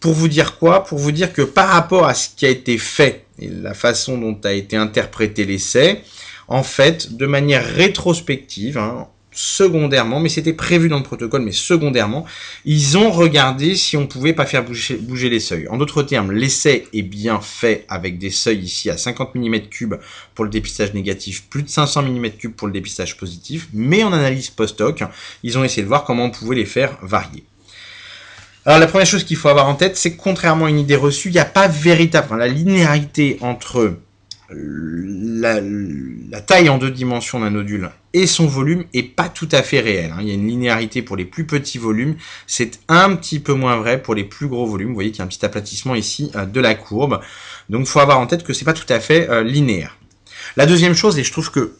[0.00, 0.84] Pour vous dire quoi?
[0.84, 4.16] Pour vous dire que par rapport à ce qui a été fait et la façon
[4.16, 6.00] dont a été interprété l'essai,
[6.46, 9.06] en fait, de manière rétrospective, hein,
[9.38, 12.26] secondairement, mais c'était prévu dans le protocole, mais secondairement,
[12.64, 15.68] ils ont regardé si on pouvait pas faire bouger, les seuils.
[15.68, 20.00] En d'autres termes, l'essai est bien fait avec des seuils ici à 50 mm3
[20.34, 24.50] pour le dépistage négatif, plus de 500 mm3 pour le dépistage positif, mais en analyse
[24.50, 25.04] post-hoc,
[25.44, 27.44] ils ont essayé de voir comment on pouvait les faire varier.
[28.66, 30.96] Alors la première chose qu'il faut avoir en tête, c'est que contrairement à une idée
[30.96, 33.98] reçue, il n'y a pas véritable, la linéarité entre
[34.50, 35.60] la,
[36.40, 40.12] taille en deux dimensions d'un nodule et son volume est pas tout à fait réel.
[40.12, 40.18] Hein.
[40.22, 42.16] Il y a une linéarité pour les plus petits volumes,
[42.48, 44.88] c'est un petit peu moins vrai pour les plus gros volumes.
[44.88, 47.20] Vous voyez qu'il y a un petit aplatissement ici euh, de la courbe.
[47.68, 49.96] Donc faut avoir en tête que c'est pas tout à fait euh, linéaire.
[50.56, 51.74] La deuxième chose, et je trouve que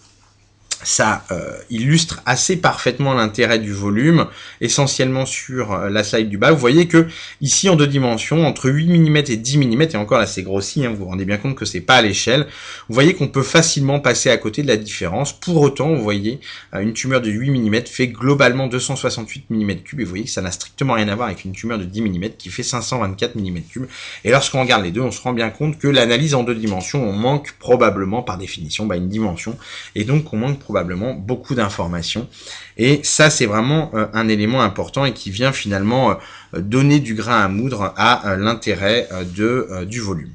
[0.82, 4.26] ça euh, illustre assez parfaitement l'intérêt du volume,
[4.60, 6.52] essentiellement sur euh, la slide du bas.
[6.52, 7.06] Vous voyez que
[7.40, 10.84] ici en deux dimensions, entre 8 mm et 10 mm, et encore là c'est grossi,
[10.84, 12.46] hein, vous vous rendez bien compte que c'est pas à l'échelle,
[12.88, 15.32] vous voyez qu'on peut facilement passer à côté de la différence.
[15.32, 16.40] Pour autant, vous voyez,
[16.74, 20.42] euh, une tumeur de 8 mm fait globalement 268 mm3, et vous voyez que ça
[20.42, 23.86] n'a strictement rien à voir avec une tumeur de 10 mm qui fait 524 mm3.
[24.24, 27.02] Et lorsqu'on regarde les deux, on se rend bien compte que l'analyse en deux dimensions,
[27.02, 29.56] on manque probablement par définition bah, une dimension,
[29.94, 32.28] et donc on manque probablement beaucoup d'informations.
[32.76, 37.14] Et ça, c'est vraiment euh, un élément important et qui vient finalement euh, donner du
[37.14, 40.30] grain à moudre à euh, l'intérêt de du volume.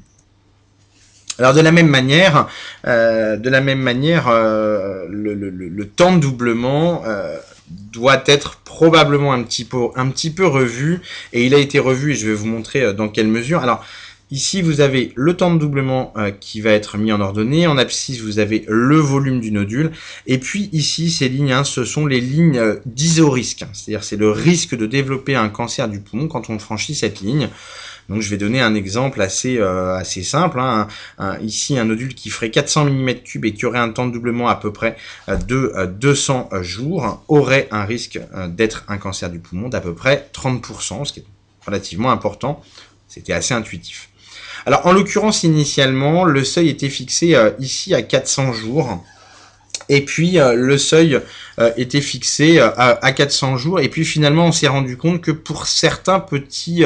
[1.38, 2.46] Alors de la même manière,
[2.84, 7.02] de la même manière, le, temps de doublement
[7.92, 11.00] doit être probablement un petit peu un petit peu revu
[11.32, 13.64] et il a été revu et je vais vous montrer dans quelle mesure.
[13.64, 13.84] Alors
[14.30, 17.66] Ici, vous avez le temps de doublement euh, qui va être mis en ordonnée.
[17.66, 19.92] En abscisse, vous avez le volume du nodule.
[20.26, 23.66] Et puis ici, ces lignes, hein, ce sont les lignes euh, d'isorisque.
[23.74, 27.50] C'est-à-dire, c'est le risque de développer un cancer du poumon quand on franchit cette ligne.
[28.08, 30.58] Donc je vais donner un exemple assez euh, assez simple.
[30.58, 30.88] Hein.
[31.42, 34.56] ici, un nodule qui ferait 400 mm3 et qui aurait un temps de doublement à
[34.56, 34.96] peu près
[35.28, 41.06] de 200 jours aurait un risque d'être un cancer du poumon d'à peu près 30%,
[41.06, 41.24] ce qui est
[41.64, 42.62] relativement important.
[43.08, 44.10] C'était assez intuitif.
[44.66, 49.04] Alors en l'occurrence initialement le seuil était fixé euh, ici à 400 jours.
[49.88, 51.20] Et puis euh, le seuil
[51.58, 53.80] euh, était fixé à 400 jours.
[53.80, 56.84] Et puis finalement on s'est rendu compte que pour certains petits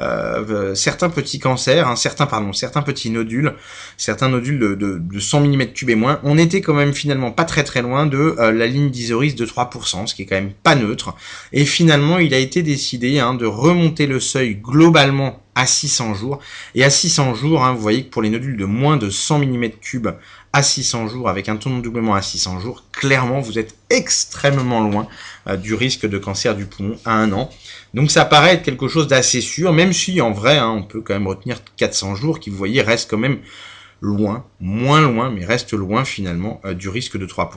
[0.00, 3.54] euh, certains petits cancers, hein, certains pardon, certains petits nodules,
[3.96, 7.44] certains nodules de, de, de 100 mm3 et moins, on était quand même finalement pas
[7.44, 10.52] très très loin de euh, la ligne d'Isoris de 3%, ce qui est quand même
[10.62, 11.14] pas neutre.
[11.52, 16.40] Et finalement, il a été décidé hein, de remonter le seuil globalement à 600 jours.
[16.74, 19.40] Et à 600 jours, hein, vous voyez que pour les nodules de moins de 100
[19.40, 20.14] mm3
[20.54, 24.88] à 600 jours, avec un taux de doublement à 600 jours, clairement, vous êtes extrêmement
[24.88, 25.08] loin
[25.48, 27.50] euh, du risque de cancer du poumon à un an.
[27.92, 31.00] Donc ça paraît être quelque chose d'assez sûr, même si en vrai, hein, on peut
[31.00, 33.38] quand même retenir 400 jours, qui vous voyez reste quand même
[34.00, 37.48] loin, moins loin, mais reste loin finalement euh, du risque de 3%.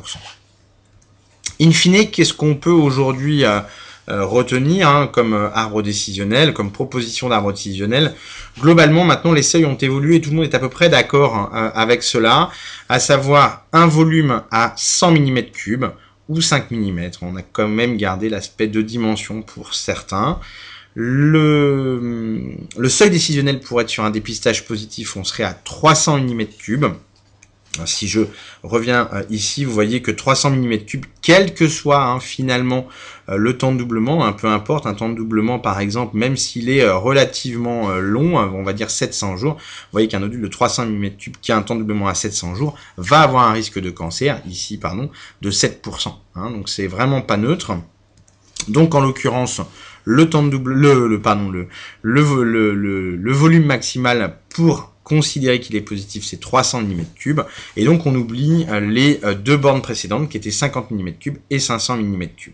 [1.62, 3.60] In fine, qu'est-ce qu'on peut aujourd'hui euh,
[4.08, 8.14] retenir hein, comme arbre décisionnel, comme proposition d'arbre décisionnel
[8.60, 11.72] Globalement, maintenant, les seuils ont évolué, tout le monde est à peu près d'accord hein,
[11.76, 12.50] avec cela,
[12.90, 15.92] à savoir un volume à 100 mm3,
[16.30, 17.12] ou 5 mm.
[17.22, 20.40] On a quand même gardé l'aspect de dimension pour certains.
[20.96, 26.94] Le, le seuil décisionnel pour être sur un dépistage positif, on serait à 300 mm3.
[27.86, 28.22] Si je
[28.64, 32.88] reviens euh, ici, vous voyez que 300 mm3, quel que soit hein, finalement
[33.30, 36.38] euh, le temps de doublement, hein, peu importe, un temps de doublement par exemple, même
[36.38, 40.48] s'il est euh, relativement long, on va dire 700 jours, vous voyez qu'un nodule de
[40.48, 43.80] 300 mm3 qui a un temps de doublement à 700 jours va avoir un risque
[43.80, 45.10] de cancer, ici pardon,
[45.42, 46.14] de 7%.
[46.36, 47.74] Hein, donc c'est vraiment pas neutre.
[48.68, 49.62] Donc en l'occurrence,
[50.04, 51.68] le temps de double, le, pardon, le,
[52.02, 52.44] le,
[53.16, 57.46] le volume maximal pour considérer qu'il est positif, c'est 300 mm3,
[57.78, 61.60] et donc on oublie euh, les euh, deux bornes précédentes qui étaient 50 mm3 et
[61.60, 62.52] 500 mm3.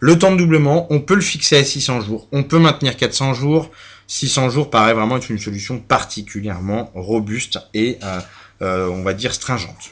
[0.00, 3.34] Le temps de doublement, on peut le fixer à 600 jours, on peut maintenir 400
[3.34, 3.70] jours.
[4.08, 8.20] 600 jours paraît vraiment être une solution particulièrement robuste et, euh,
[8.62, 9.90] euh, on va dire, stringente.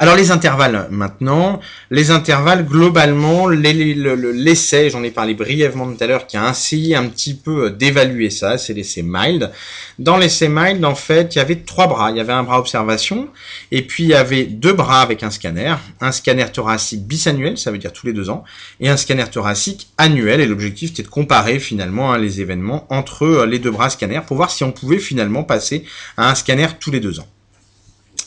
[0.00, 1.58] Alors les intervalles maintenant,
[1.90, 7.08] les intervalles globalement, l'essai, j'en ai parlé brièvement tout à l'heure, qui a essayé un
[7.08, 9.50] petit peu euh, d'évaluer ça, c'est l'essai mild.
[9.98, 12.12] Dans l'essai mild, en fait, il y avait trois bras.
[12.12, 13.28] Il y avait un bras observation,
[13.72, 17.72] et puis il y avait deux bras avec un scanner, un scanner thoracique bisannuel, ça
[17.72, 18.44] veut dire tous les deux ans,
[18.78, 20.40] et un scanner thoracique annuel.
[20.40, 24.22] Et l'objectif c'était de comparer finalement hein, les événements entre euh, les deux bras scanners
[24.24, 25.84] pour voir si on pouvait finalement passer
[26.16, 27.26] à un scanner tous les deux ans.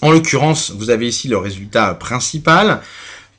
[0.01, 2.81] En l'occurrence, vous avez ici le résultat principal.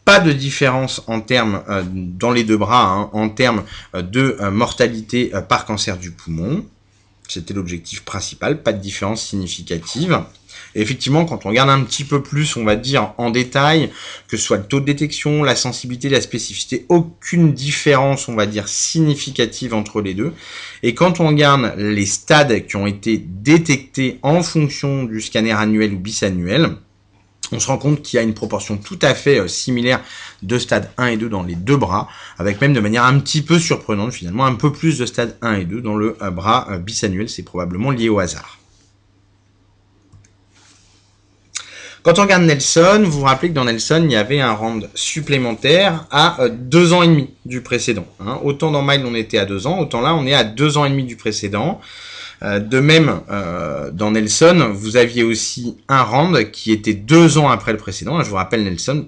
[0.04, 3.62] Pas de différence en termes, euh, dans les deux bras, hein, en termes
[3.94, 6.64] euh, de euh, mortalité par cancer du poumon.
[7.28, 10.20] C'était l'objectif principal, pas de différence significative
[10.74, 13.90] effectivement, quand on regarde un petit peu plus, on va dire en détail,
[14.28, 18.46] que ce soit le taux de détection, la sensibilité, la spécificité, aucune différence, on va
[18.46, 20.32] dire, significative entre les deux.
[20.82, 25.94] Et quand on regarde les stades qui ont été détectés en fonction du scanner annuel
[25.94, 26.76] ou bisannuel,
[27.52, 30.00] on se rend compte qu'il y a une proportion tout à fait euh, similaire
[30.42, 32.08] de stade 1 et 2 dans les deux bras,
[32.38, 35.54] avec même de manière un petit peu surprenante finalement, un peu plus de stade 1
[35.54, 38.58] et 2 dans le euh, bras euh, bisannuel, c'est probablement lié au hasard.
[42.02, 44.80] Quand on regarde Nelson, vous vous rappelez que dans Nelson, il y avait un rand
[44.92, 48.06] supplémentaire à euh, deux ans et demi du précédent.
[48.18, 48.40] Hein.
[48.42, 50.84] Autant dans Mile, on était à deux ans, autant là, on est à deux ans
[50.84, 51.80] et demi du précédent.
[52.42, 57.50] Euh, de même, euh, dans Nelson, vous aviez aussi un rand qui était deux ans
[57.50, 58.20] après le précédent.
[58.20, 59.06] je vous rappelle Nelson,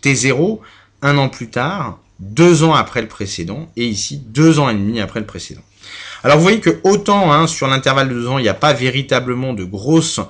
[0.00, 0.60] T0,
[1.02, 5.00] un an plus tard, deux ans après le précédent, et ici, deux ans et demi
[5.00, 5.62] après le précédent.
[6.22, 8.72] Alors vous voyez que autant hein, sur l'intervalle de deux ans, il n'y a pas
[8.72, 10.20] véritablement de grosses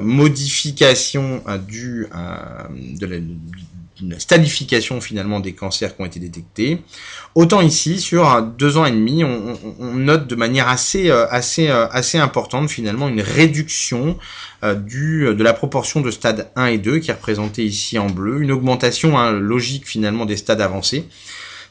[0.00, 6.82] modification euh, du, euh, de la, stadification finalement des cancers qui ont été détectés.
[7.36, 12.68] Autant ici, sur deux ans et demi, on, note de manière assez, assez, assez importante
[12.68, 14.18] finalement une réduction
[14.64, 18.42] du, de la proportion de stades 1 et 2 qui est représentée ici en bleu,
[18.42, 21.06] une augmentation hein, logique finalement des stades avancés.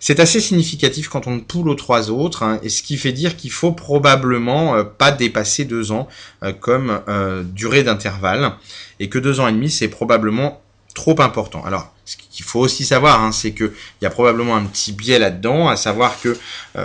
[0.04, 3.38] C'est assez significatif quand on poule aux trois autres, hein, et ce qui fait dire
[3.38, 6.08] qu'il faut probablement euh, pas dépasser deux ans
[6.44, 8.54] euh, comme euh, durée d'intervalle,
[9.00, 10.60] et que deux ans et demi c'est probablement
[10.96, 11.64] trop important.
[11.64, 15.20] Alors, ce qu'il faut aussi savoir, hein, c'est qu'il y a probablement un petit biais
[15.20, 16.36] là-dedans, à savoir que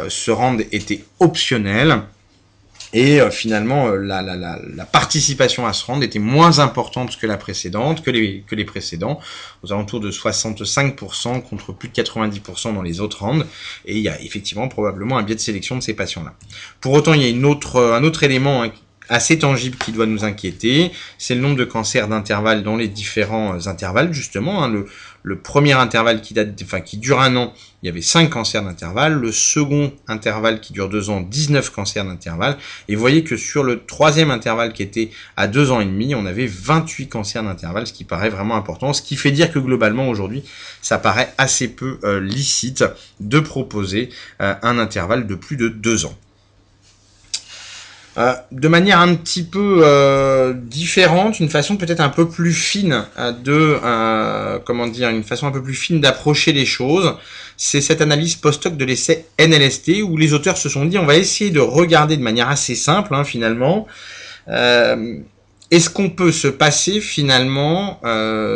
[0.09, 2.03] ce rand était optionnel,
[2.93, 7.17] et euh, finalement, euh, la, la, la, la, participation à ce rand était moins importante
[7.17, 9.21] que la précédente, que les, que les précédents,
[9.63, 13.41] aux alentours de 65% contre plus de 90% dans les autres rands.
[13.85, 16.35] Et il y a effectivement probablement un biais de sélection de ces patients-là.
[16.81, 18.71] Pour autant, il y a une autre, un autre élément hein,
[19.09, 23.55] assez tangible qui doit nous inquiéter, c'est le nombre de cancers d'intervalle dans les différents
[23.55, 24.65] euh, intervalles, justement.
[24.65, 24.87] Hein, le,
[25.27, 28.63] le, premier intervalle qui, date, enfin, qui dure un an, il y avait 5 cancers
[28.63, 29.15] d'intervalle.
[29.15, 32.57] Le second intervalle qui dure 2 ans, 19 cancers d'intervalle.
[32.89, 36.15] Et vous voyez que sur le troisième intervalle qui était à 2 ans et demi,
[36.15, 38.93] on avait 28 cancers d'intervalle, ce qui paraît vraiment important.
[38.93, 40.45] Ce qui fait dire que globalement, aujourd'hui,
[40.81, 42.85] ça paraît assez peu euh, licite
[43.21, 44.11] de proposer
[44.41, 46.17] euh, un intervalle de plus de 2 ans.
[48.19, 53.05] Euh, de manière un petit peu euh, différente, une façon peut-être un peu plus fine
[53.19, 57.15] euh, de, comment dire, une façon un peu plus fine d'approcher les choses.
[57.59, 61.17] C'est cette analyse post-hoc de l'essai NLST où les auteurs se sont dit on va
[61.17, 63.87] essayer de regarder de manière assez simple hein, finalement.
[64.49, 68.01] est-ce qu'on peut se passer finalement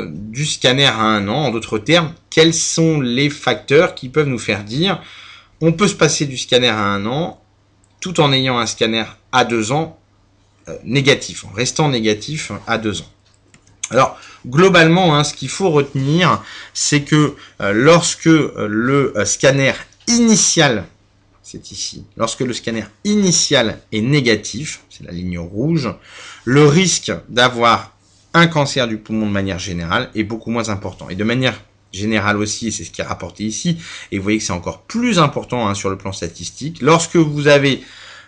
[0.07, 4.39] du scanner à un an En d'autres termes, quels sont les facteurs qui peuvent nous
[4.39, 5.03] faire dire
[5.63, 7.43] on peut se passer du scanner à un an
[8.01, 9.99] tout en ayant un scanner à deux ans
[10.69, 13.11] euh, négatif, en restant négatif à deux ans.
[13.91, 16.43] Alors, globalement, hein, ce qu'il faut retenir,
[16.75, 19.73] c'est que euh, lorsque euh, le scanner
[20.07, 20.85] initial,
[21.43, 25.93] c'est ici, lorsque le scanner initial est négatif, c'est la ligne rouge,
[26.45, 27.97] le risque d'avoir
[28.35, 31.09] un cancer du poumon de manière générale est beaucoup moins important.
[31.09, 31.61] Et de manière
[31.93, 33.79] générale aussi, et c'est ce qui est rapporté ici,
[34.13, 37.49] et vous voyez que c'est encore plus important hein, sur le plan statistique, lorsque vous
[37.49, 37.83] avez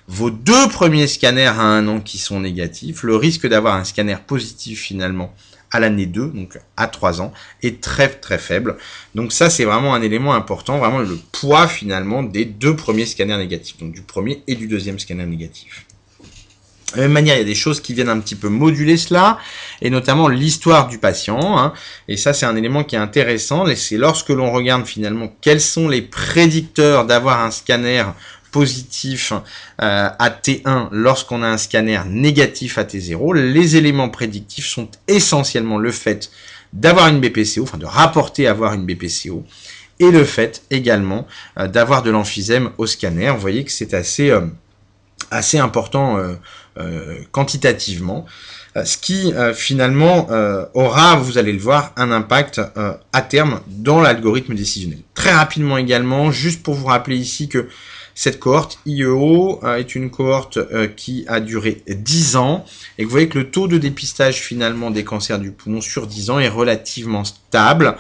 [0.09, 4.17] vos deux premiers scanners à un an qui sont négatifs, le risque d'avoir un scanner
[4.27, 5.35] positif finalement
[5.71, 8.77] à l'année 2, donc à 3 ans, est très très faible.
[9.15, 13.39] Donc ça c'est vraiment un élément important, vraiment le poids finalement des deux premiers scanners
[13.39, 15.87] négatifs, donc du premier et du deuxième scanner négatif.
[16.93, 18.99] De la même manière, il y a des choses qui viennent un petit peu moduler
[18.99, 19.39] cela,
[19.81, 21.59] et notamment l'histoire du patient.
[21.59, 21.73] Hein.
[22.07, 23.67] Et ça, c'est un élément qui est intéressant.
[23.67, 28.05] Et c'est lorsque l'on regarde finalement quels sont les prédicteurs d'avoir un scanner
[28.53, 29.41] positif euh,
[30.17, 33.35] à T1 lorsqu'on a un scanner négatif à T0.
[33.35, 36.31] Les éléments prédictifs sont essentiellement le fait
[36.73, 39.45] d'avoir une BPCO, enfin de rapporter avoir une BPCO,
[39.99, 41.27] et le fait également
[41.57, 43.31] d'avoir de l'emphysème au scanner.
[43.31, 44.33] Vous voyez que c'est assez,
[45.31, 46.19] assez important
[47.31, 48.27] quantitativement.
[48.77, 52.61] Euh, ce qui euh, finalement euh, aura, vous allez le voir, un impact
[53.13, 55.01] à terme dans l'algorithme décisionnel.
[55.15, 57.69] Très rapidement également, juste pour vous rappeler ici que
[58.15, 60.59] cette cohorte IEO est une cohorte
[60.97, 62.65] qui a duré 10 ans
[62.99, 66.31] et vous voyez que le taux de dépistage finalement des cancers du poumon sur 10
[66.31, 67.97] ans est relativement stable.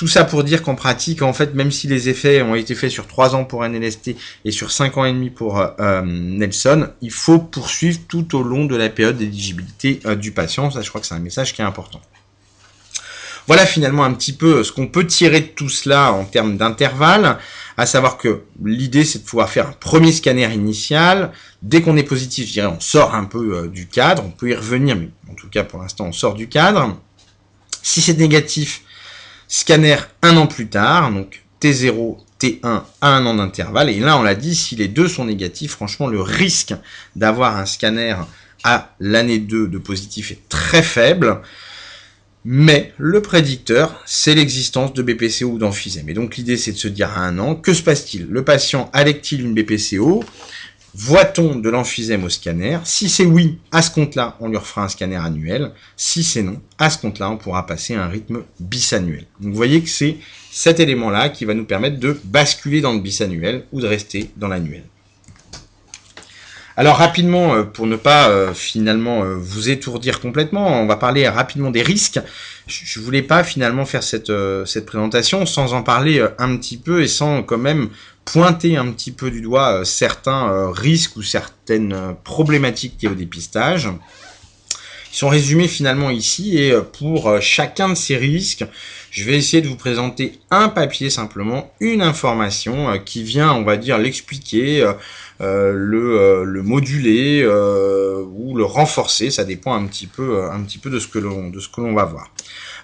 [0.00, 2.90] Tout ça pour dire qu'en pratique, en fait, même si les effets ont été faits
[2.90, 7.10] sur 3 ans pour NLST et sur 5 ans et demi pour euh, Nelson, il
[7.10, 10.70] faut poursuivre tout au long de la période d'éligibilité euh, du patient.
[10.70, 12.00] Ça, je crois que c'est un message qui est important.
[13.46, 17.36] Voilà finalement un petit peu ce qu'on peut tirer de tout cela en termes d'intervalle,
[17.80, 21.32] à savoir que l'idée c'est de pouvoir faire un premier scanner initial.
[21.62, 24.50] Dès qu'on est positif, je dirais, on sort un peu euh, du cadre, on peut
[24.50, 26.96] y revenir, mais en tout cas pour l'instant on sort du cadre.
[27.82, 28.82] Si c'est négatif,
[29.48, 33.90] Scanner un an plus tard, donc T0, T1 à un an d'intervalle.
[33.90, 36.72] Et là, on l'a dit, si les deux sont négatifs, franchement, le risque
[37.16, 38.14] d'avoir un scanner
[38.62, 41.40] à l'année 2 de positif est très faible.
[42.44, 46.08] Mais le prédicteur, c'est l'existence de BPCO ou d'emphysème.
[46.08, 48.26] Et donc l'idée, c'est de se dire à un an, que se passe-t-il?
[48.26, 50.24] Le patient allègue-t-il une BPCO
[50.94, 52.78] Voit-on de l'emphysème au scanner?
[52.84, 55.70] Si c'est oui, à ce compte-là, on lui refera un scanner annuel.
[55.96, 59.26] Si c'est non, à ce compte-là, on pourra passer à un rythme bisannuel.
[59.38, 60.16] Donc vous voyez que c'est
[60.50, 64.48] cet élément-là qui va nous permettre de basculer dans le bisannuel ou de rester dans
[64.48, 64.82] l'annuel.
[66.80, 71.28] Alors rapidement, euh, pour ne pas euh, finalement euh, vous étourdir complètement, on va parler
[71.28, 72.18] rapidement des risques.
[72.66, 74.32] Je ne voulais pas finalement faire cette,
[74.86, 77.90] présentation sans en parler un petit peu et sans quand même
[78.24, 83.90] pointer un petit peu du doigt certains risques ou certaines problématiques liées au dépistage.
[85.12, 88.64] Ils sont résumés finalement ici et pour chacun de ces risques,
[89.10, 93.76] je vais essayer de vous présenter un papier simplement, une information qui vient, on va
[93.76, 94.88] dire, l'expliquer,
[95.40, 100.60] euh, le, euh, le, moduler euh, ou le renforcer, ça dépend un petit peu, un
[100.60, 102.30] petit peu de ce que l'on de ce que l'on va voir.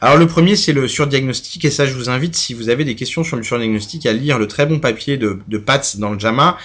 [0.00, 1.66] Alors le premier c'est le surdiagnostic.
[1.66, 4.38] Et ça je vous invite si vous avez des questions sur le surdiagnostic à lire
[4.38, 5.62] le très bon papier de, de
[5.98, 6.56] dans le JAMA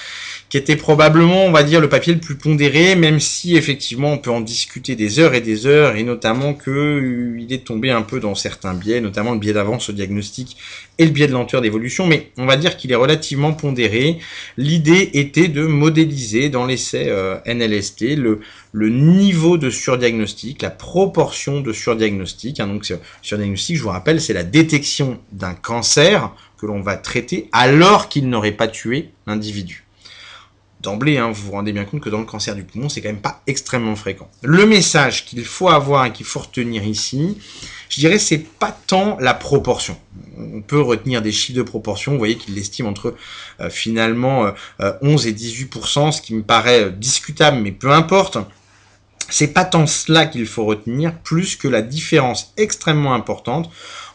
[0.51, 4.17] qui était probablement, on va dire, le papier le plus pondéré, même si effectivement on
[4.17, 7.89] peut en discuter des heures et des heures, et notamment que euh, il est tombé
[7.89, 10.57] un peu dans certains biais, notamment le biais d'avance au diagnostic
[10.97, 14.17] et le biais de lenteur d'évolution, mais on va dire qu'il est relativement pondéré.
[14.57, 18.41] L'idée était de modéliser dans l'essai euh, NLST le,
[18.73, 22.59] niveau de surdiagnostic, la proportion de surdiagnostic.
[22.59, 26.29] Hein, donc surdiagnostic, je vous rappelle, c'est la détection d'un cancer
[26.59, 29.85] que l'on va traiter alors qu'il n'aurait pas tué l'individu
[30.81, 33.09] d'emblée, hein, vous vous rendez bien compte que dans le cancer du poumon, c'est quand
[33.09, 34.29] même pas extrêmement fréquent.
[34.41, 37.37] Le message qu'il faut avoir et qu'il faut retenir ici,
[37.89, 39.97] je dirais, c'est pas tant la proportion.
[40.37, 42.13] On peut retenir des chiffres de proportion.
[42.13, 43.15] Vous voyez qu'il l'estime entre
[43.59, 44.51] euh, finalement
[45.01, 48.37] 11 euh, et 18% ce qui me paraît euh, discutable, mais peu importe.
[49.29, 53.71] C'est pas tant cela qu'il faut retenir, plus que la différence extrêmement importante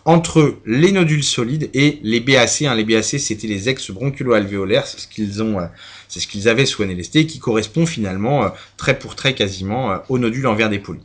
[0.06, 2.62] entre les nodules solides et les BAC.
[2.62, 2.74] Hein.
[2.76, 5.66] Les BAC, c'était les ex-bronchulo-alvéolaires, c'est ce qu'ils ont, euh,
[6.08, 9.98] c'est ce qu'ils avaient sous NLST, qui correspond finalement euh, très pour très quasiment euh,
[10.08, 11.00] aux nodules en verre dépoli.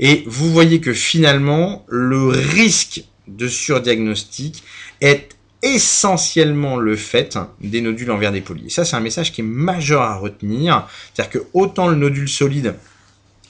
[0.00, 4.64] Et vous voyez que finalement, le risque de surdiagnostic
[5.00, 5.28] est
[5.62, 8.66] essentiellement le fait des nodules en verre dépoli.
[8.66, 10.88] Et ça, c'est un message qui est majeur à retenir.
[11.14, 12.74] C'est-à-dire que autant le nodule solide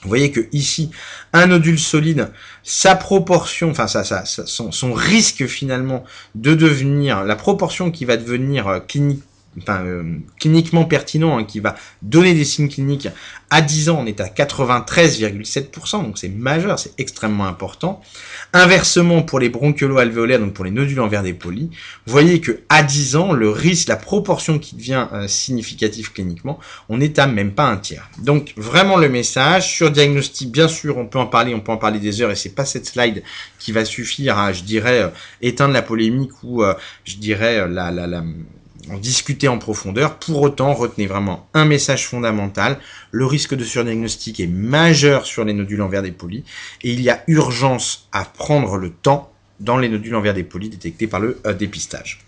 [0.03, 0.91] vous voyez que ici,
[1.31, 2.31] un nodule solide,
[2.63, 6.03] sa proportion, enfin ça, ça, son, son, risque finalement
[6.35, 9.23] de devenir, la proportion qui va devenir euh, clinique
[9.61, 10.03] enfin, euh,
[10.39, 13.07] cliniquement pertinent, hein, qui va donner des signes cliniques
[13.53, 18.01] à 10 ans, on est à 93,7%, donc c'est majeur, c'est extrêmement important.
[18.51, 21.69] Inversement, pour les bronchiolo-alvéolaires, donc pour les nodules en verre dépoli,
[22.07, 26.59] vous voyez que à 10 ans, le risque, la proportion qui devient euh, significative cliniquement,
[26.89, 28.09] on est à même pas un tiers.
[28.17, 31.77] Donc vraiment le message sur diagnostic, bien sûr, on peut en parler, on peut en
[31.77, 33.21] parler des heures, et c'est pas cette slide
[33.59, 35.09] qui va suffire à, je dirais, euh,
[35.43, 36.63] éteindre la polémique ou,
[37.05, 38.23] je dirais, la, la, la
[38.89, 40.17] en discuter en profondeur.
[40.17, 42.79] Pour autant, retenez vraiment un message fondamental.
[43.11, 46.43] Le risque de surdiagnostic est majeur sur les nodules en verre dépoli
[46.81, 50.69] et il y a urgence à prendre le temps dans les nodules en verre dépoli
[50.69, 52.19] détectés par le euh, dépistage.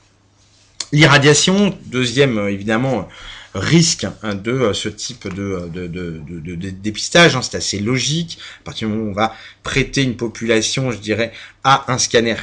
[0.91, 3.07] L'irradiation, deuxième euh, évidemment
[3.55, 8.37] risque hein, de euh, ce type de, de, dépistage, hein, c'est assez logique.
[8.61, 9.33] À partir du moment où on va
[9.63, 11.31] prêter une population, je dirais,
[11.63, 12.35] à un scanner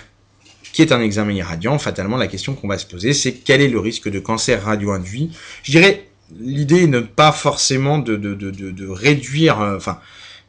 [0.73, 3.69] qui est un examen irradiant, fatalement, la question qu'on va se poser, c'est quel est
[3.69, 5.31] le risque de cancer radio-induit?
[5.63, 6.09] Je dirais,
[6.41, 9.99] l'idée n'est pas forcément de, réduire, euh, enfin,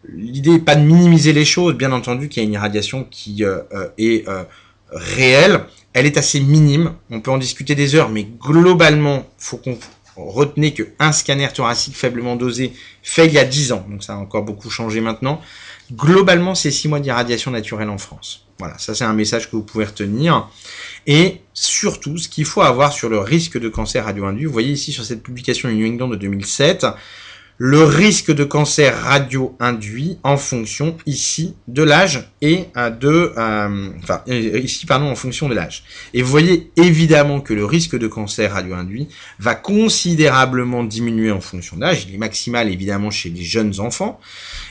[0.09, 3.43] l'idée n'est pas de minimiser les choses, bien entendu qu'il y a une irradiation qui
[3.43, 4.25] euh, euh, est
[4.91, 6.93] réelle, elle est assez minime.
[7.09, 9.77] On peut en discuter des heures, mais globalement, faut qu'on
[10.15, 14.17] retenez qu'un scanner thoracique faiblement dosé fait il y a 10 ans, donc ça a
[14.17, 15.41] encore beaucoup changé maintenant.
[15.91, 18.42] Globalement, c'est 6 mois d'irradiation naturelle en France.
[18.59, 20.49] Voilà, ça c'est un message que vous pouvez retenir.
[21.07, 24.91] Et surtout, ce qu'il faut avoir sur le risque de cancer radio-induit, vous voyez ici
[24.91, 26.85] sur cette publication New England de 2007,
[27.57, 34.23] le risque de cancer radio-induit en fonction ici de l'âge et euh, de euh, enfin
[34.27, 35.83] ici pardon en fonction de l'âge.
[36.13, 39.07] Et vous voyez évidemment que le risque de cancer radio-induit
[39.39, 42.05] va considérablement diminuer en fonction de l'âge.
[42.09, 44.19] Il est maximal évidemment chez les jeunes enfants.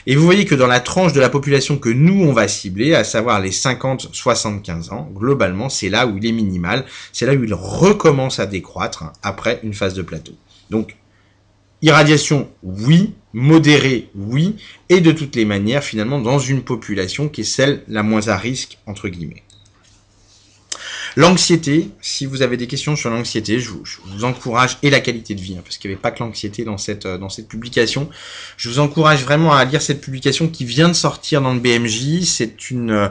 [0.05, 2.93] Et vous voyez que dans la tranche de la population que nous on va cibler,
[2.93, 7.43] à savoir les 50-75 ans, globalement c'est là où il est minimal, c'est là où
[7.43, 10.33] il recommence à décroître après une phase de plateau.
[10.69, 10.95] Donc
[11.83, 13.13] Irradiation, oui.
[13.33, 14.55] Modérée, oui.
[14.87, 18.37] Et de toutes les manières, finalement, dans une population qui est celle la moins à
[18.37, 19.43] risque, entre guillemets.
[21.15, 25.41] L'anxiété, si vous avez des questions sur l'anxiété, je, vous, encourage, et la qualité de
[25.41, 28.09] vie, hein, parce qu'il n'y avait pas que l'anxiété dans cette, euh, dans cette publication,
[28.57, 32.23] je vous encourage vraiment à lire cette publication qui vient de sortir dans le BMJ.
[32.23, 33.09] C'est une euh,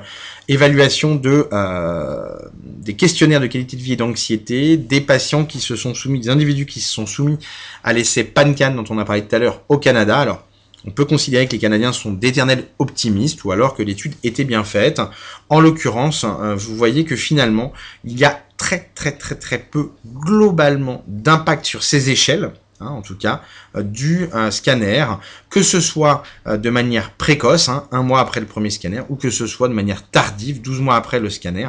[0.48, 5.76] évaluation de euh, des questionnaires de qualité de vie et d'anxiété des patients qui se
[5.76, 7.38] sont soumis, des individus qui se sont soumis
[7.84, 10.18] à l'essai PANCAN dont on a parlé tout à l'heure au Canada.
[10.18, 10.44] Alors,
[10.86, 14.64] on peut considérer que les Canadiens sont d'éternels optimistes ou alors que l'étude était bien
[14.64, 15.00] faite.
[15.48, 17.72] En l'occurrence, euh, vous voyez que finalement,
[18.04, 23.02] il y a très très très très peu globalement d'impact sur ces échelles, hein, en
[23.02, 23.42] tout cas,
[23.76, 25.06] euh, du euh, scanner,
[25.50, 29.30] que ce soit de manière précoce, hein, un mois après le premier scanner, ou que
[29.30, 31.68] ce soit de manière tardive, 12 mois après le scanner.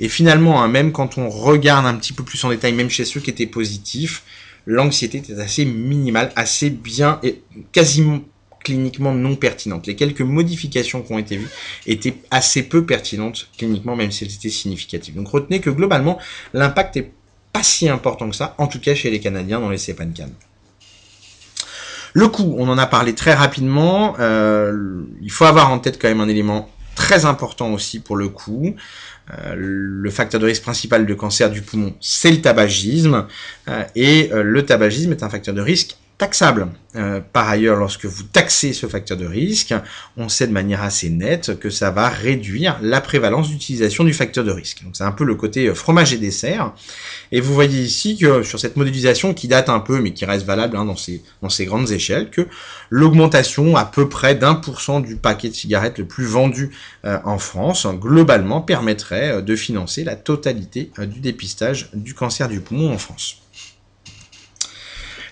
[0.00, 3.04] Et finalement, hein, même quand on regarde un petit peu plus en détail, même chez
[3.04, 4.22] ceux qui étaient positifs,
[4.66, 7.42] l'anxiété était assez minimale, assez bien et
[7.72, 8.20] quasiment
[8.62, 9.86] cliniquement non pertinentes.
[9.86, 11.48] Les quelques modifications qui ont été vues
[11.86, 15.14] étaient assez peu pertinentes cliniquement, même si elles étaient significatives.
[15.14, 16.18] Donc retenez que globalement,
[16.52, 17.10] l'impact est
[17.52, 20.30] pas si important que ça, en tout cas chez les Canadiens dans les CEPANCAN.
[22.14, 24.16] Le coût, on en a parlé très rapidement.
[24.18, 28.28] Euh, il faut avoir en tête quand même un élément très important aussi pour le
[28.28, 28.74] coût.
[29.30, 33.26] Euh, le facteur de risque principal de cancer du poumon, c'est le tabagisme.
[33.68, 36.68] Euh, et le tabagisme est un facteur de risque taxable.
[36.96, 39.72] Euh, par ailleurs, lorsque vous taxez ce facteur de risque,
[40.16, 44.44] on sait de manière assez nette que ça va réduire la prévalence d'utilisation du facteur
[44.44, 44.82] de risque.
[44.82, 46.72] Donc c'est un peu le côté euh, fromage et dessert.
[47.30, 50.44] Et vous voyez ici que sur cette modélisation qui date un peu mais qui reste
[50.44, 52.48] valable hein, dans, ces, grandes échelles, que
[52.90, 56.70] l'augmentation à peu près d'un pour cent du paquet de cigarettes le plus vendu
[57.04, 62.92] euh, en France, globalement, permettrait de financer la totalité du dépistage du cancer du poumon
[62.92, 63.42] en France.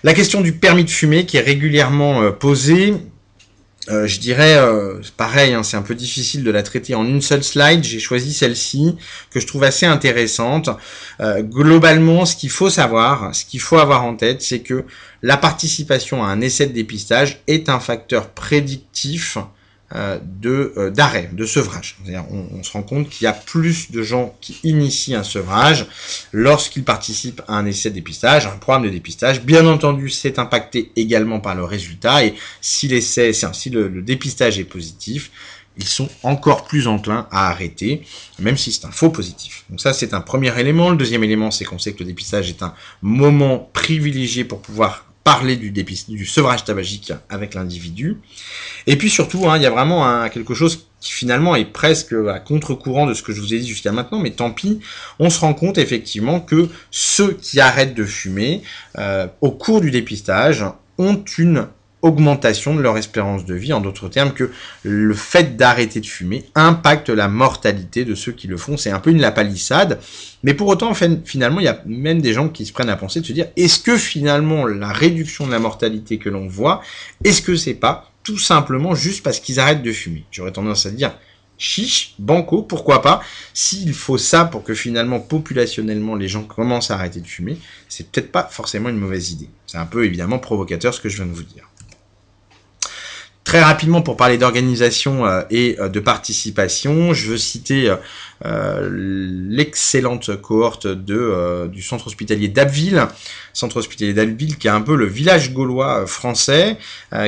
[0.03, 2.93] La question du permis de fumer qui est régulièrement euh, posée,
[3.89, 7.21] euh, je dirais, euh, pareil, hein, c'est un peu difficile de la traiter en une
[7.21, 7.83] seule slide.
[7.83, 8.95] J'ai choisi celle-ci
[9.31, 10.69] que je trouve assez intéressante.
[11.19, 14.85] globalement, ce qu'il faut savoir, ce qu'il faut avoir en tête, c'est que
[15.23, 19.41] la participation à un essai de dépistage est un facteur prédictif euh,
[19.93, 21.97] de euh, d'arrêt, de sevrage.
[22.29, 25.85] On, on, se rend compte qu'il y a plus de gens qui initient un sevrage
[26.33, 29.41] lorsqu'ils participent à un essai de dépistage, un programme de dépistage.
[29.43, 34.59] Bien entendu, c'est impacté également par le résultat et si l'essai, si le, le dépistage
[34.59, 35.31] est positif,
[35.77, 38.01] ils sont encore plus enclins à arrêter,
[38.39, 39.63] même si c'est un faux positif.
[39.69, 40.89] Donc ça, c'est un premier élément.
[40.89, 45.05] Le deuxième élément, c'est qu'on sait que le dépistage est un moment privilégié pour pouvoir
[45.27, 48.15] parler du, du sevrage tabagique avec l'individu.
[48.85, 52.39] Et puis surtout, hein, il y a vraiment quelque chose qui finalement est presque à
[52.39, 54.79] contre-courant de ce que je vous ai dit jusqu'à maintenant, mais tant pis,
[55.19, 58.63] on se rend compte effectivement que ceux qui arrêtent de fumer
[58.97, 60.63] euh, au cours du dépistage
[60.97, 61.67] ont une
[62.07, 64.51] augmentation de leur espérance de vie, en d'autres termes que
[64.83, 68.77] le fait d'arrêter de fumer impacte la mortalité de ceux qui le font.
[68.77, 69.99] C'est un peu une lapalissade,
[70.43, 73.21] mais pour autant, finalement, il y a même des gens qui se prennent à penser
[73.21, 76.81] de se dire, est-ce que finalement la réduction de la mortalité que l'on voit,
[77.23, 80.25] est-ce que c'est pas tout simplement juste parce qu'ils arrêtent de fumer?
[80.31, 81.13] J'aurais tendance à dire,
[81.57, 83.21] chiche, banco, pourquoi pas?
[83.53, 87.57] S'il faut ça pour que finalement, populationnellement, les gens commencent à arrêter de fumer,
[87.89, 89.49] c'est peut-être pas forcément une mauvaise idée.
[89.65, 91.67] C'est un peu évidemment provocateur ce que je viens de vous dire.
[93.47, 97.89] Très rapidement, pour parler d'organisation euh, et euh, de participation, je veux citer
[98.43, 103.07] euh, l'excellente cohorte de, du centre hospitalier d'Abbeville,
[103.53, 106.75] centre hospitalier d'Abbeville qui est un peu le village gaulois français,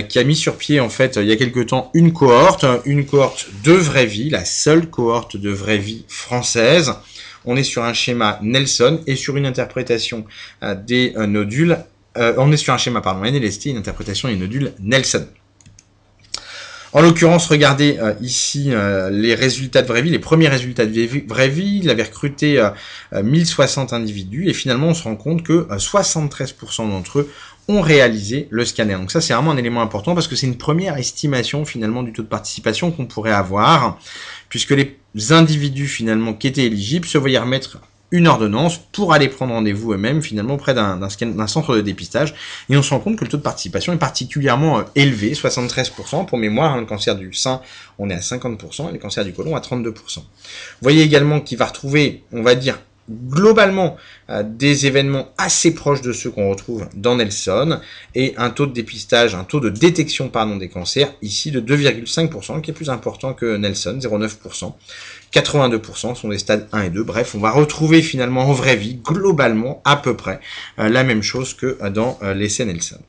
[0.09, 3.05] qui a mis sur pied en fait il y a quelque temps une cohorte, une
[3.05, 6.95] cohorte de vraie vie, la seule cohorte de vraie vie française.
[7.45, 10.25] On est sur un schéma Nelson et sur une interprétation
[10.85, 11.77] des nodules,
[12.17, 15.25] on est sur un schéma pardon NLST, une interprétation des nodules Nelson.
[16.91, 21.27] En l'occurrence, regardez euh, ici euh, les résultats de vraie vie, les premiers résultats de
[21.27, 21.81] vraie vie.
[21.83, 22.61] Il avait recruté
[23.13, 27.31] 1060 individus et finalement on se rend compte que 73% d'entre eux
[27.67, 28.95] ont réalisé le scanner.
[28.95, 32.11] Donc ça c'est vraiment un élément important parce que c'est une première estimation finalement du
[32.11, 33.99] taux de participation qu'on pourrait avoir
[34.49, 34.97] puisque les
[35.31, 37.79] individus finalement qui étaient éligibles se voyaient remettre
[38.11, 40.99] une ordonnance pour aller prendre rendez-vous eux-mêmes finalement auprès d'un
[41.47, 42.33] centre de dépistage
[42.69, 46.25] et on se rend compte que le taux de participation est particulièrement euh, élevé, 73%
[46.25, 47.61] pour mémoire, hein, le cancer du sein
[47.99, 49.93] on est à 50% et le cancer du côlon à 32%.
[50.17, 50.23] Vous
[50.81, 52.79] voyez également qu'il va retrouver, on va dire,
[53.09, 53.97] globalement
[54.29, 57.79] euh, des événements assez proches de ceux qu'on retrouve dans Nelson
[58.15, 62.61] et un taux de dépistage, un taux de détection pardon des cancers ici de 2,5%
[62.61, 64.73] qui est plus important que Nelson, 0,9%.
[65.33, 67.03] 82% sont des stades 1 et 2.
[67.03, 70.39] Bref, on va retrouver finalement en vraie vie globalement à peu près
[70.79, 72.99] euh, la même chose que euh, dans l'essai Nelson.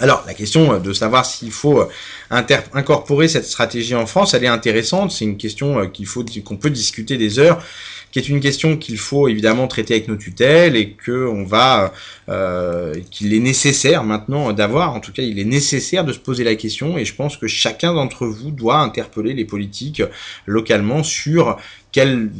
[0.00, 1.86] Alors, la question de savoir s'il faut
[2.30, 5.12] incorporer cette stratégie en France, elle est intéressante.
[5.12, 7.62] C'est une question qu'il faut qu'on peut discuter des heures
[8.10, 11.92] qui est une question qu'il faut évidemment traiter avec nos tutelles et que on va,
[12.28, 14.94] euh, qu'il est nécessaire maintenant d'avoir.
[14.94, 17.46] En tout cas, il est nécessaire de se poser la question et je pense que
[17.46, 20.02] chacun d'entre vous doit interpeller les politiques
[20.46, 21.56] localement sur
[21.92, 22.30] quel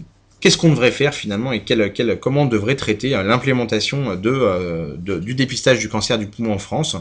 [0.40, 5.18] qu'est-ce qu'on devrait faire finalement et quel, quel, comment on devrait traiter l'implémentation euh, de,
[5.18, 6.96] du dépistage du cancer du poumon en France.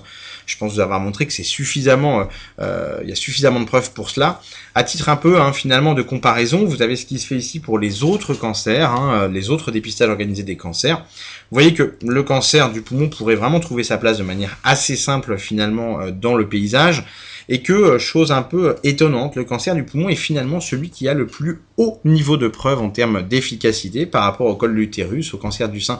[0.50, 2.28] Je pense vous avoir montré que c'est suffisamment,
[2.60, 4.42] euh, il y a suffisamment de preuves pour cela.
[4.74, 7.60] À titre un peu hein, finalement de comparaison, vous avez ce qui se fait ici
[7.60, 10.98] pour les autres cancers, hein, les autres dépistages organisés des cancers.
[10.98, 14.96] Vous voyez que le cancer du poumon pourrait vraiment trouver sa place de manière assez
[14.96, 17.04] simple finalement dans le paysage
[17.50, 20.92] et que, euh, chose un peu euh, étonnante, le cancer du poumon est finalement celui
[20.92, 24.72] qui a le plus haut niveau de preuve en termes d'efficacité par rapport au col
[24.72, 26.00] de l'utérus, au cancer du sein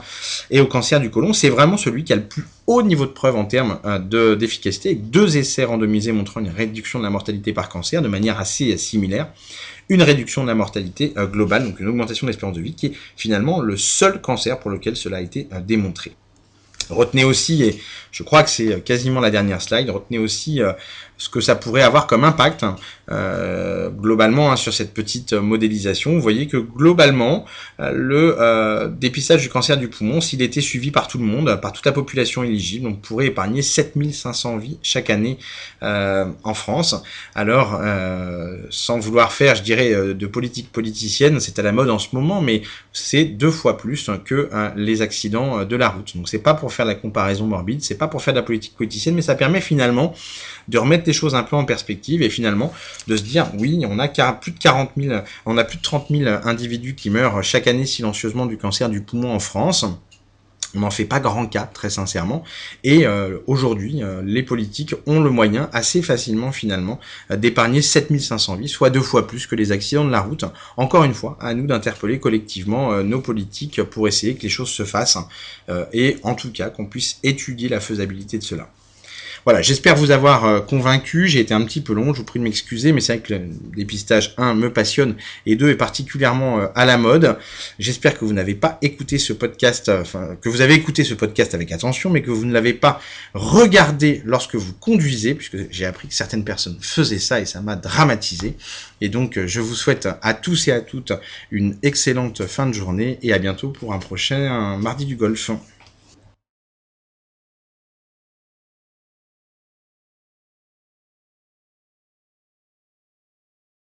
[0.50, 1.32] et au cancer du côlon.
[1.32, 4.90] C'est vraiment celui qui a le plus haut niveau de preuve en termes euh, d'efficacité,
[4.90, 8.76] avec deux essais randomisés montrant une réduction de la mortalité par cancer de manière assez
[8.78, 9.28] similaire
[9.88, 12.92] une réduction de la mortalité globale, donc une augmentation de l'espérance de vie, qui est
[13.16, 16.12] finalement le seul cancer pour lequel cela a été démontré.
[16.90, 17.80] Retenez aussi, et
[18.12, 20.60] je crois que c'est quasiment la dernière slide, retenez aussi
[21.20, 22.64] ce que ça pourrait avoir comme impact
[23.12, 26.12] euh, globalement hein, sur cette petite modélisation.
[26.12, 27.44] Vous voyez que globalement,
[27.78, 31.60] euh, le euh, dépistage du cancer du poumon, s'il était suivi par tout le monde,
[31.60, 35.38] par toute la population éligible, on pourrait épargner 7500 vies chaque année
[35.82, 37.02] en France.
[37.34, 37.80] Alors,
[38.70, 42.40] sans vouloir faire, je dirais, de politique politicienne, c'est à la mode en ce moment,
[42.40, 46.16] mais c'est deux fois plus que les accidents de la route.
[46.16, 48.74] Donc c'est pas pour faire la comparaison morbide, c'est pas pour faire de la politique
[48.74, 50.12] politicienne, mais ça permet finalement
[50.66, 52.72] de remettre les choses un peu en perspective et finalement
[53.06, 56.06] de se dire oui, on a plus de 40 000, on a plus de 30
[56.10, 59.84] 000 individus qui meurent chaque année silencieusement du cancer du poumon en France.
[60.74, 62.44] On n'en fait pas grand cas, très sincèrement.
[62.84, 67.00] Et euh, aujourd'hui, euh, les politiques ont le moyen, assez facilement finalement,
[67.30, 70.44] euh, d'épargner 7500 vies, soit deux fois plus que les accidents de la route.
[70.76, 74.84] Encore une fois, à nous d'interpeller collectivement nos politiques pour essayer que les choses se
[74.84, 75.18] fassent,
[75.92, 78.68] et en tout cas qu'on puisse étudier la faisabilité de cela.
[79.44, 81.26] Voilà, j'espère vous avoir euh, convaincu.
[81.26, 83.32] J'ai été un petit peu long, je vous prie de m'excuser, mais c'est vrai que
[83.32, 83.40] le
[83.74, 85.16] dépistage 1 me passionne
[85.46, 87.38] et 2 est particulièrement euh, à la mode.
[87.78, 91.14] J'espère que vous n'avez pas écouté ce podcast, euh, enfin, que vous avez écouté ce
[91.14, 93.00] podcast avec attention, mais que vous ne l'avez pas
[93.32, 97.76] regardé lorsque vous conduisez, puisque j'ai appris que certaines personnes faisaient ça et ça m'a
[97.76, 98.56] dramatisé.
[99.00, 101.12] Et donc, je vous souhaite à tous et à toutes
[101.50, 105.50] une excellente fin de journée et à bientôt pour un prochain Mardi du Golf.